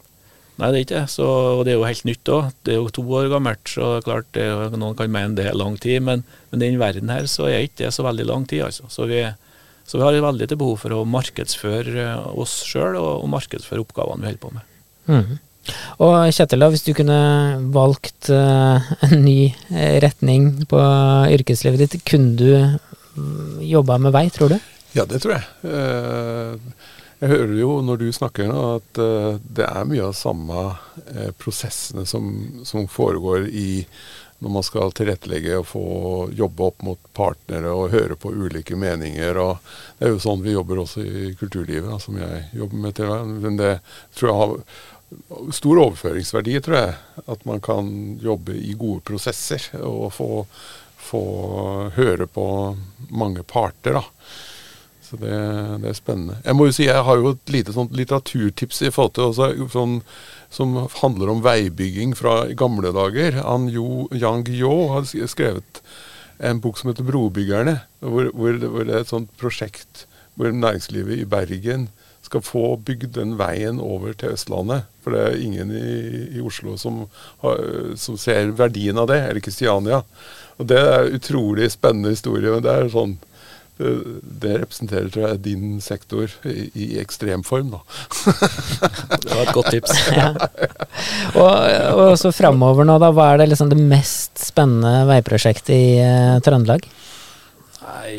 Nei, 0.56 0.70
det 0.72 0.78
er 0.78 0.84
ikke 0.86 1.00
det. 1.02 1.24
Og 1.26 1.62
det 1.66 1.72
er 1.72 1.76
jo 1.76 1.88
helt 1.88 2.06
nytt 2.08 2.30
òg. 2.32 2.52
Det 2.64 2.72
er 2.72 2.78
jo 2.78 2.92
to 2.96 3.02
år 3.18 3.28
gammelt, 3.28 3.68
så 3.68 3.96
klart 4.04 4.28
det, 4.36 4.46
noen 4.72 4.96
kan 4.96 5.12
mene 5.12 5.36
det 5.36 5.50
er 5.50 5.58
lang 5.58 5.76
tid. 5.80 6.00
Men, 6.04 6.22
men 6.50 6.62
i 6.62 6.70
den 6.70 6.78
verden 6.80 7.12
her 7.12 7.28
så 7.28 7.50
er 7.50 7.66
ikke 7.66 7.82
det 7.84 7.92
så 7.92 8.06
veldig 8.06 8.24
lang 8.30 8.46
tid, 8.48 8.64
altså. 8.70 8.88
Så 8.92 9.08
vi, 9.10 9.20
så 9.84 10.00
vi 10.00 10.06
har 10.06 10.16
veldig 10.24 10.48
til 10.48 10.60
behov 10.60 10.80
for 10.80 10.96
å 10.96 11.02
markedsføre 11.12 12.08
oss 12.32 12.62
sjøl 12.64 12.96
og, 12.96 13.10
og 13.26 13.28
markedsføre 13.34 13.84
oppgavene 13.84 14.24
vi 14.24 14.30
holder 14.30 14.44
på 14.46 14.54
med. 14.56 14.72
Mm. 15.06 15.36
Og 16.02 16.16
Kjetil, 16.34 16.62
da, 16.62 16.70
hvis 16.72 16.84
du 16.86 16.92
kunne 16.96 17.20
valgt 17.74 18.30
uh, 18.32 18.90
en 19.06 19.22
ny 19.24 19.38
eh, 19.72 19.96
retning 20.04 20.66
på 20.68 20.80
yrkeslivet 21.36 21.84
ditt, 21.84 22.02
kunne 22.08 22.34
du 22.36 22.50
mm, 22.56 23.62
jobba 23.66 23.98
med 24.02 24.14
vei, 24.16 24.26
tror 24.34 24.54
du? 24.54 24.58
Ja, 24.96 25.06
det 25.08 25.22
tror 25.24 25.38
jeg. 25.38 25.48
Uh, 25.64 26.92
jeg 27.16 27.32
hører 27.32 27.56
jo 27.56 27.70
når 27.80 28.02
du 28.02 28.06
snakker 28.12 28.48
nå 28.50 28.62
at 28.74 28.98
det 29.56 29.64
er 29.64 29.86
mye 29.88 30.04
av 30.04 30.12
samme 30.12 30.64
prosessene 31.40 32.02
som, 32.04 32.26
som, 32.68 32.84
foregår 32.92 33.46
i 33.48 33.70
når 34.38 34.52
man 34.52 34.64
skal 34.66 34.92
tilrettelegge 34.92 35.54
og 35.60 35.68
få 35.70 35.84
jobbe 36.36 36.66
opp 36.66 36.82
mot 36.84 37.00
partnere 37.16 37.72
og 37.72 37.94
høre 37.94 38.18
på 38.20 38.34
ulike 38.34 38.76
meninger. 38.76 39.38
og 39.40 39.56
Det 39.98 40.08
er 40.08 40.12
jo 40.12 40.20
sånn 40.20 40.44
vi 40.44 40.52
jobber 40.52 40.82
også 40.82 41.04
i 41.04 41.30
kulturlivet, 41.40 41.88
da, 41.88 41.98
som 42.02 42.18
jeg 42.20 42.42
jobber 42.52 42.82
med 42.84 42.98
til 42.98 43.32
Men 43.46 43.56
det 43.56 43.72
tror 44.16 44.30
jeg 44.30 44.40
har 44.42 44.54
stor 45.54 45.80
overføringsverdi, 45.84 46.58
tror 46.64 46.78
jeg. 46.78 46.96
At 47.26 47.46
man 47.48 47.62
kan 47.64 47.88
jobbe 48.22 48.56
i 48.58 48.74
gode 48.78 49.04
prosesser 49.06 49.62
og 49.80 50.10
få, 50.16 50.30
få 50.98 51.22
høre 51.96 52.26
på 52.26 52.46
mange 53.10 53.44
parter. 53.46 54.00
da. 54.00 54.04
Så 55.06 55.18
det, 55.20 55.36
det, 55.82 55.90
er 55.92 55.94
spennende. 55.94 56.40
Jeg 56.42 56.58
må 56.58 56.66
jo 56.66 56.74
si, 56.74 56.88
jeg 56.88 57.04
har 57.06 57.20
jo 57.20 57.36
et 57.36 57.52
lite 57.54 57.74
sånt 57.74 57.94
litteraturtips 57.94 58.82
i 58.82 58.90
forhold 58.90 59.14
til 59.14 59.28
også, 59.28 59.68
sånn, 59.70 60.00
som 60.50 60.74
handler 60.98 61.30
om 61.30 61.44
veibygging 61.44 62.16
fra 62.18 62.40
gamle 62.58 62.90
dager. 62.96 63.38
Han 63.46 63.68
jo, 63.70 64.08
Yang 64.10 64.50
Yo 64.58 64.74
har 64.96 65.06
skrevet 65.06 65.82
en 66.42 66.58
bok 66.60 66.76
som 66.78 66.90
heter 66.90 67.06
'Brobyggerne', 67.06 67.78
hvor, 68.02 68.32
hvor, 68.34 68.58
hvor 68.66 68.84
det 68.84 68.94
er 68.94 69.06
et 69.06 69.12
sånt 69.14 69.30
prosjekt 69.40 70.06
hvor 70.36 70.52
næringslivet 70.52 71.22
i 71.22 71.28
Bergen 71.28 71.88
skal 72.26 72.42
få 72.44 72.64
bygd 72.86 73.14
den 73.16 73.36
veien 73.38 73.78
over 73.82 74.16
til 74.18 74.34
Østlandet. 74.36 74.88
For 75.04 75.14
det 75.14 75.22
er 75.22 75.38
ingen 75.46 75.70
i, 75.70 75.86
i 76.36 76.42
Oslo 76.42 76.74
som, 76.80 77.04
har, 77.44 77.62
som, 78.00 78.18
ser 78.20 78.52
verdien 78.58 78.98
av 78.98 79.08
det, 79.12 79.20
eller 79.28 79.44
Kristiania. 79.44 80.02
Og 80.58 80.68
Det 80.72 80.80
er 80.80 81.14
utrolig 81.14 81.70
spennende 81.74 82.14
historie. 82.16 82.50
men 82.50 82.64
det 82.66 82.74
er 82.74 82.92
sånn 82.92 83.16
det, 83.76 83.90
det 84.40 84.52
representerer 84.62 85.10
tror 85.12 85.26
jeg, 85.26 85.40
din 85.44 85.80
sektor 85.84 86.32
i, 86.48 86.70
i 86.72 86.86
ekstremform, 87.02 87.74
da. 87.74 87.82
det 89.20 89.34
var 89.34 89.42
et 89.42 89.52
godt 89.52 89.68
tips. 89.74 89.98
ja. 90.16 90.30
og, 91.36 91.50
og, 91.92 92.14
så 92.16 92.32
framover 92.32 92.88
nå, 92.88 92.96
da. 93.02 93.12
Hva 93.12 93.34
er 93.34 93.42
det, 93.42 93.50
liksom 93.52 93.68
det 93.72 93.80
mest 93.80 94.40
spennende 94.40 95.04
veiprosjektet 95.10 95.74
i 95.76 95.84
uh, 96.00 96.38
Trøndelag? 96.44 96.88
Nei, 97.84 98.14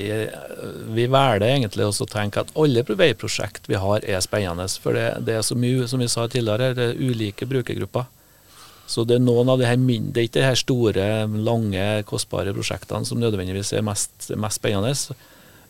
vi 0.96 1.06
velger 1.12 1.46
egentlig 1.48 1.86
også 1.88 2.06
å 2.06 2.12
tenke 2.12 2.42
at 2.42 2.52
alle 2.58 2.84
veiprosjekt 2.88 3.70
vi 3.70 3.80
har 3.80 4.06
er 4.06 4.22
spennende. 4.26 4.68
For 4.82 4.98
det, 4.98 5.08
det, 5.28 5.38
er 5.38 5.46
så 5.46 5.58
mye, 5.60 5.88
som 5.90 6.02
vi 6.02 6.10
sa 6.12 6.28
tidligere, 6.28 6.74
det 6.78 6.92
er 6.92 7.02
ulike 7.02 7.48
brukergrupper. 7.50 8.08
Så 8.88 9.04
det 9.04 9.18
er 9.18 9.24
noen 9.24 9.50
av 9.52 9.60
de 9.60 9.68
her 9.68 9.80
mindre, 9.80 10.14
det 10.16 10.22
er 10.22 10.28
ikke 10.30 10.40
de 10.40 10.46
her 10.48 10.60
store, 10.60 11.08
lange, 11.44 11.88
kostbare 12.08 12.54
prosjektene 12.56 13.08
som 13.08 13.20
nødvendigvis 13.20 13.74
er 13.76 13.84
mest, 13.84 14.30
mest 14.40 14.62
spennende. 14.62 14.94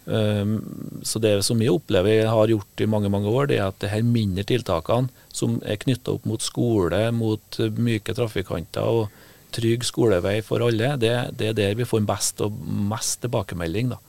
Um, 0.08 0.60
så 1.04 1.20
det 1.20 1.34
som 1.44 1.60
vi 1.60 1.68
opplever 1.68 2.14
jeg 2.14 2.32
har 2.32 2.52
gjort 2.54 2.84
i 2.84 2.88
mange 2.88 3.10
mange 3.12 3.28
år, 3.28 3.50
det 3.50 3.58
er 3.58 3.66
at 3.66 3.80
de 3.82 3.90
her 3.92 4.06
mindre 4.06 4.46
tiltakene 4.48 5.10
som 5.36 5.58
er 5.68 5.82
knytta 5.82 6.14
opp 6.14 6.30
mot 6.30 6.46
skole, 6.46 7.02
mot 7.12 7.60
myke 7.76 8.16
trafikanter 8.16 8.88
og 8.88 9.26
trygg 9.58 9.84
skolevei 9.88 10.38
for 10.46 10.64
alle, 10.64 10.94
det, 11.02 11.12
det, 11.40 11.50
er 11.50 11.58
der 11.58 11.76
vi 11.80 11.88
får 11.90 12.06
best 12.08 12.40
og 12.46 12.56
mest 12.88 13.20
tilbakemelding 13.26 13.92
da, 13.92 14.00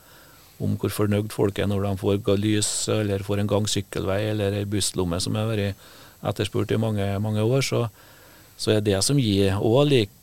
om 0.59 0.75
hvor 0.79 0.93
fornøyd 0.93 1.33
folk 1.33 1.59
er 1.59 1.69
når 1.71 1.87
de 1.87 1.95
får 2.01 2.39
lys 2.41 2.71
eller 2.93 3.25
får 3.25 3.43
en 3.43 3.51
gang-sykkelvei 3.51 4.21
eller 4.33 4.57
ei 4.59 4.67
busslomme 4.69 5.21
som 5.23 5.39
har 5.39 5.51
vært 5.51 5.89
etterspurt 6.27 6.73
i 6.75 6.81
mange, 6.81 7.07
mange 7.23 7.43
år. 7.43 7.63
Så, 7.63 7.85
så, 8.57 8.73
er 8.75 8.81
det 8.83 8.99
som 9.07 9.21
gir 9.23 9.55
òg 9.59 9.87
like 9.89 10.15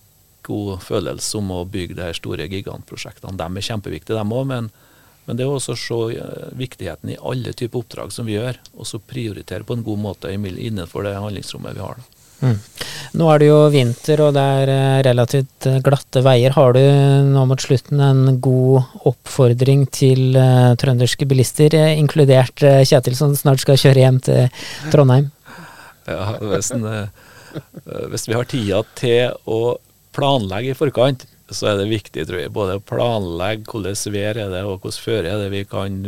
god 0.45 0.81
følelse 0.85 1.39
om 1.39 1.53
å 1.55 1.63
bygge 1.65 1.97
de 1.97 2.11
store 2.13 2.49
gigantprosjektene. 2.51 3.37
De 3.39 3.47
er 3.47 3.69
kjempeviktige, 3.69 4.17
dem 4.17 4.35
òg, 4.35 4.45
men, 4.51 4.73
Men 5.25 5.39
det 5.39 5.41
er 5.41 5.49
også 5.49 5.73
å 5.73 5.79
se 5.81 6.19
eh, 6.21 6.49
viktigheten 6.53 7.09
i 7.09 7.17
alle 7.17 7.49
typer 7.57 7.81
oppdrag 7.81 8.11
som 8.13 8.27
vi 8.29 8.35
gjør, 8.35 8.59
og 8.77 8.85
så 8.85 8.99
prioritere 9.01 9.65
på 9.65 9.73
en 9.73 9.81
god 9.81 9.97
måte 9.97 10.29
innenfor 10.29 11.01
det 11.01 11.15
handlingsrommet 11.17 11.73
vi 11.73 11.81
har. 11.81 11.97
Mm. 12.45 12.57
Nå 13.15 13.27
er 13.31 13.41
det 13.41 13.47
jo 13.47 13.59
vinter 13.73 14.21
og 14.25 14.33
det 14.35 14.43
er 14.59 14.71
eh, 14.71 15.01
relativt 15.07 15.67
eh, 15.69 15.79
glatte 15.83 16.21
veier. 16.25 16.55
Har 16.55 16.75
du 16.75 16.81
nå 17.29 17.45
mot 17.49 17.61
slutten 17.61 18.01
en 18.03 18.39
god 18.43 19.05
oppfordring 19.07 19.85
til 19.93 20.35
uh, 20.37 20.73
trønderske 20.79 21.27
bilister, 21.29 21.73
inkludert 21.95 22.63
uh, 22.65 22.81
Kjetil 22.85 23.15
som 23.17 23.35
snart 23.37 23.63
skal 23.63 23.79
kjøre 23.79 24.03
hjem 24.03 24.19
til 24.25 24.65
Trondheim? 24.93 25.29
Ja, 26.09 26.35
hvis, 26.41 26.73
en, 26.75 26.85
uh, 26.85 28.03
hvis 28.11 28.27
vi 28.29 28.35
har 28.37 28.49
tida 28.51 28.83
til 28.99 29.37
å 29.47 29.77
planlegge 30.15 30.73
i 30.73 30.77
forkant, 30.77 31.25
så 31.53 31.71
er 31.71 31.79
det 31.79 31.91
viktig, 31.91 32.25
tror 32.25 32.41
jeg, 32.41 32.53
både 32.53 32.79
å 32.79 32.83
planlegge 32.83 33.69
hvordan 33.69 33.97
vær 34.13 34.39
er 34.41 34.53
det 34.53 34.63
og 34.65 34.79
hvordan 34.79 35.03
føre 35.05 35.29
er 35.29 35.43
det 35.43 35.51
vi 35.53 35.65
kan 35.69 35.99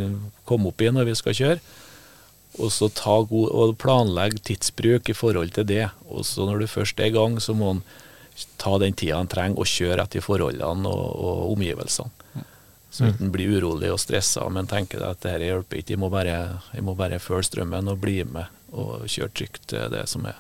komme 0.50 0.72
opp 0.72 0.82
i 0.82 0.90
når 0.94 1.12
vi 1.12 1.18
skal 1.20 1.38
kjøre. 1.38 1.60
Og 2.58 2.72
så 2.74 2.90
ta 2.90 3.20
god, 3.30 3.50
og 3.54 3.78
planlegge 3.82 4.42
tidsbruk 4.50 5.12
i 5.12 5.16
forhold 5.18 5.54
til 5.54 5.68
det. 5.70 5.86
Og 6.10 6.26
så 6.26 6.48
når 6.48 6.64
du 6.64 6.72
først 6.72 7.00
er 7.00 7.12
i 7.12 7.16
gang, 7.16 7.38
så 7.42 7.54
må 7.58 7.76
en 7.76 7.84
ta 8.58 8.78
den 8.82 8.94
tida 8.98 9.20
en 9.22 9.30
trenger 9.30 9.62
og 9.62 9.70
kjøre 9.70 10.04
etter 10.04 10.22
forholdene 10.26 10.90
og, 10.90 11.08
og 11.18 11.52
omgivelsene. 11.54 12.14
Så 12.90 13.04
mm. 13.04 13.10
ikke 13.10 13.26
en 13.26 13.32
blir 13.34 13.56
urolig 13.58 13.90
og 13.92 14.00
stressa, 14.02 14.46
men 14.54 14.70
tenker 14.70 15.04
at 15.04 15.22
dette 15.26 15.46
hjelper 15.46 15.82
ikke. 15.82 15.96
Jeg 15.96 16.02
må 16.02 16.10
bare, 16.14 16.38
jeg 16.74 16.86
må 16.86 16.96
bare 16.98 17.20
følge 17.22 17.50
strømmen 17.50 17.92
og 17.92 18.00
bli 18.02 18.22
med 18.26 18.48
og 18.74 19.06
kjøre 19.10 19.34
trygt. 19.36 19.76
Det 19.92 20.06
som 20.10 20.26
er 20.30 20.40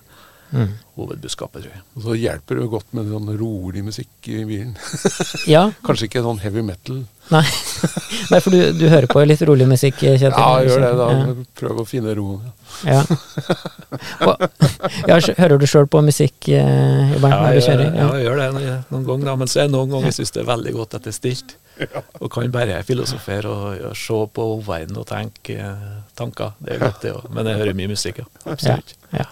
Mm. 0.51 0.71
Hovedbudskapet, 0.95 1.65
tror 1.65 1.73
jeg. 1.73 1.83
Og 1.97 2.05
så 2.05 2.15
hjelper 2.17 2.59
det 2.61 2.69
godt 2.71 2.93
med 2.95 3.09
sånn 3.11 3.29
rolig 3.39 3.83
musikk 3.83 4.29
i 4.31 4.43
bilen. 4.47 4.73
ja. 5.55 5.67
Kanskje 5.87 6.07
ikke 6.07 6.23
sånn 6.25 6.39
heavy 6.43 6.63
metal. 6.65 7.03
Nei, 7.27 7.43
Nei 8.31 8.39
for 8.39 8.55
du, 8.55 8.59
du, 8.79 8.85
hører 8.87 9.09
på 9.11 9.21
litt 9.27 9.43
rolig 9.49 9.67
musikk, 9.67 9.99
Kjetil? 9.99 10.31
Ja, 10.31 10.47
jeg 10.63 10.71
gjør 10.71 10.85
det. 10.85 10.91
da. 11.01 11.07
Ja. 11.11 11.47
Prøv 11.59 11.81
å 11.83 11.87
finne 11.87 12.15
roen. 12.15 12.47
Ja. 12.87 13.03
Og, 14.23 14.47
ja, 15.11 15.19
hører 15.41 15.59
du 15.59 15.67
sjøl 15.67 15.89
på 15.91 16.01
musikk 16.07 16.47
eh, 16.47 17.11
i 17.11 17.19
ja, 17.19 17.21
når 17.27 17.59
du 17.59 17.63
kjører? 17.67 17.87
Ja, 17.91 18.09
jeg 18.15 18.29
gjør 18.29 18.43
det 18.43 18.49
noen 18.93 19.07
ganger. 19.11 19.39
Men 19.43 19.51
så 19.51 19.63
er 19.63 19.67
det 19.67 19.75
noen 19.75 19.91
ganger 19.91 20.13
jeg 20.13 20.21
syns 20.21 20.35
det 20.37 20.45
er 20.45 20.51
veldig 20.53 20.75
godt 20.79 20.99
at 20.99 21.07
det 21.07 21.13
er 21.13 21.19
stilt. 21.19 21.57
Og 22.21 22.29
kan 22.33 22.51
bare 22.51 22.79
filosofere 22.85 23.49
og, 23.51 23.81
og 23.91 23.97
se 23.97 24.19
på 24.33 24.45
verden 24.65 24.99
og 24.99 25.07
tenke 25.09 25.57
eh, 25.61 25.89
tanker. 26.17 26.55
Det 26.63 26.75
er 26.75 26.81
godt, 26.81 27.01
det 27.03 27.13
òg. 27.15 27.27
Men 27.33 27.49
jeg 27.51 27.61
hører 27.61 27.77
mye 27.77 27.91
musikk, 27.91 28.23
ja. 28.23 28.29
Absolutt. 28.45 28.95
Ja, 29.11 29.23
ja. 29.23 29.27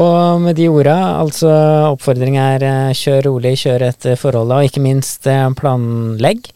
Og 0.00 0.40
med 0.44 0.58
de 0.58 0.68
orda, 0.70 0.96
altså 1.20 1.50
oppfordring 1.90 2.38
er 2.40 2.66
eh, 2.66 2.96
kjør 2.96 3.30
rolig, 3.30 3.56
kjør 3.62 3.86
etter 3.90 4.18
forholda, 4.20 4.60
og 4.60 4.70
ikke 4.70 4.84
minst 4.84 5.30
eh, 5.30 5.46
planlegg. 5.60 6.52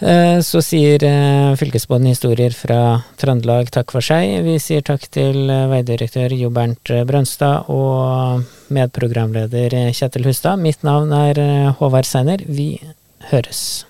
Så 0.00 0.62
sier 0.64 1.02
fylkesbåten 1.60 2.06
Historier 2.08 2.54
fra 2.56 3.02
Trøndelag 3.20 3.68
takk 3.68 3.92
for 3.92 4.00
seg. 4.00 4.30
Vi 4.46 4.54
sier 4.56 4.80
takk 4.80 5.04
til 5.12 5.42
veidirektør 5.44 6.32
Jo 6.32 6.48
Bernt 6.56 6.88
Brønstad 7.04 7.68
og 7.68 8.40
medprogramleder 8.72 9.76
Kjetil 9.92 10.24
Hustad. 10.30 10.64
Mitt 10.64 10.88
navn 10.88 11.12
er 11.12 11.44
Håvard 11.82 12.08
Seiner. 12.08 12.40
Vi 12.48 12.70
høres. 13.28 13.89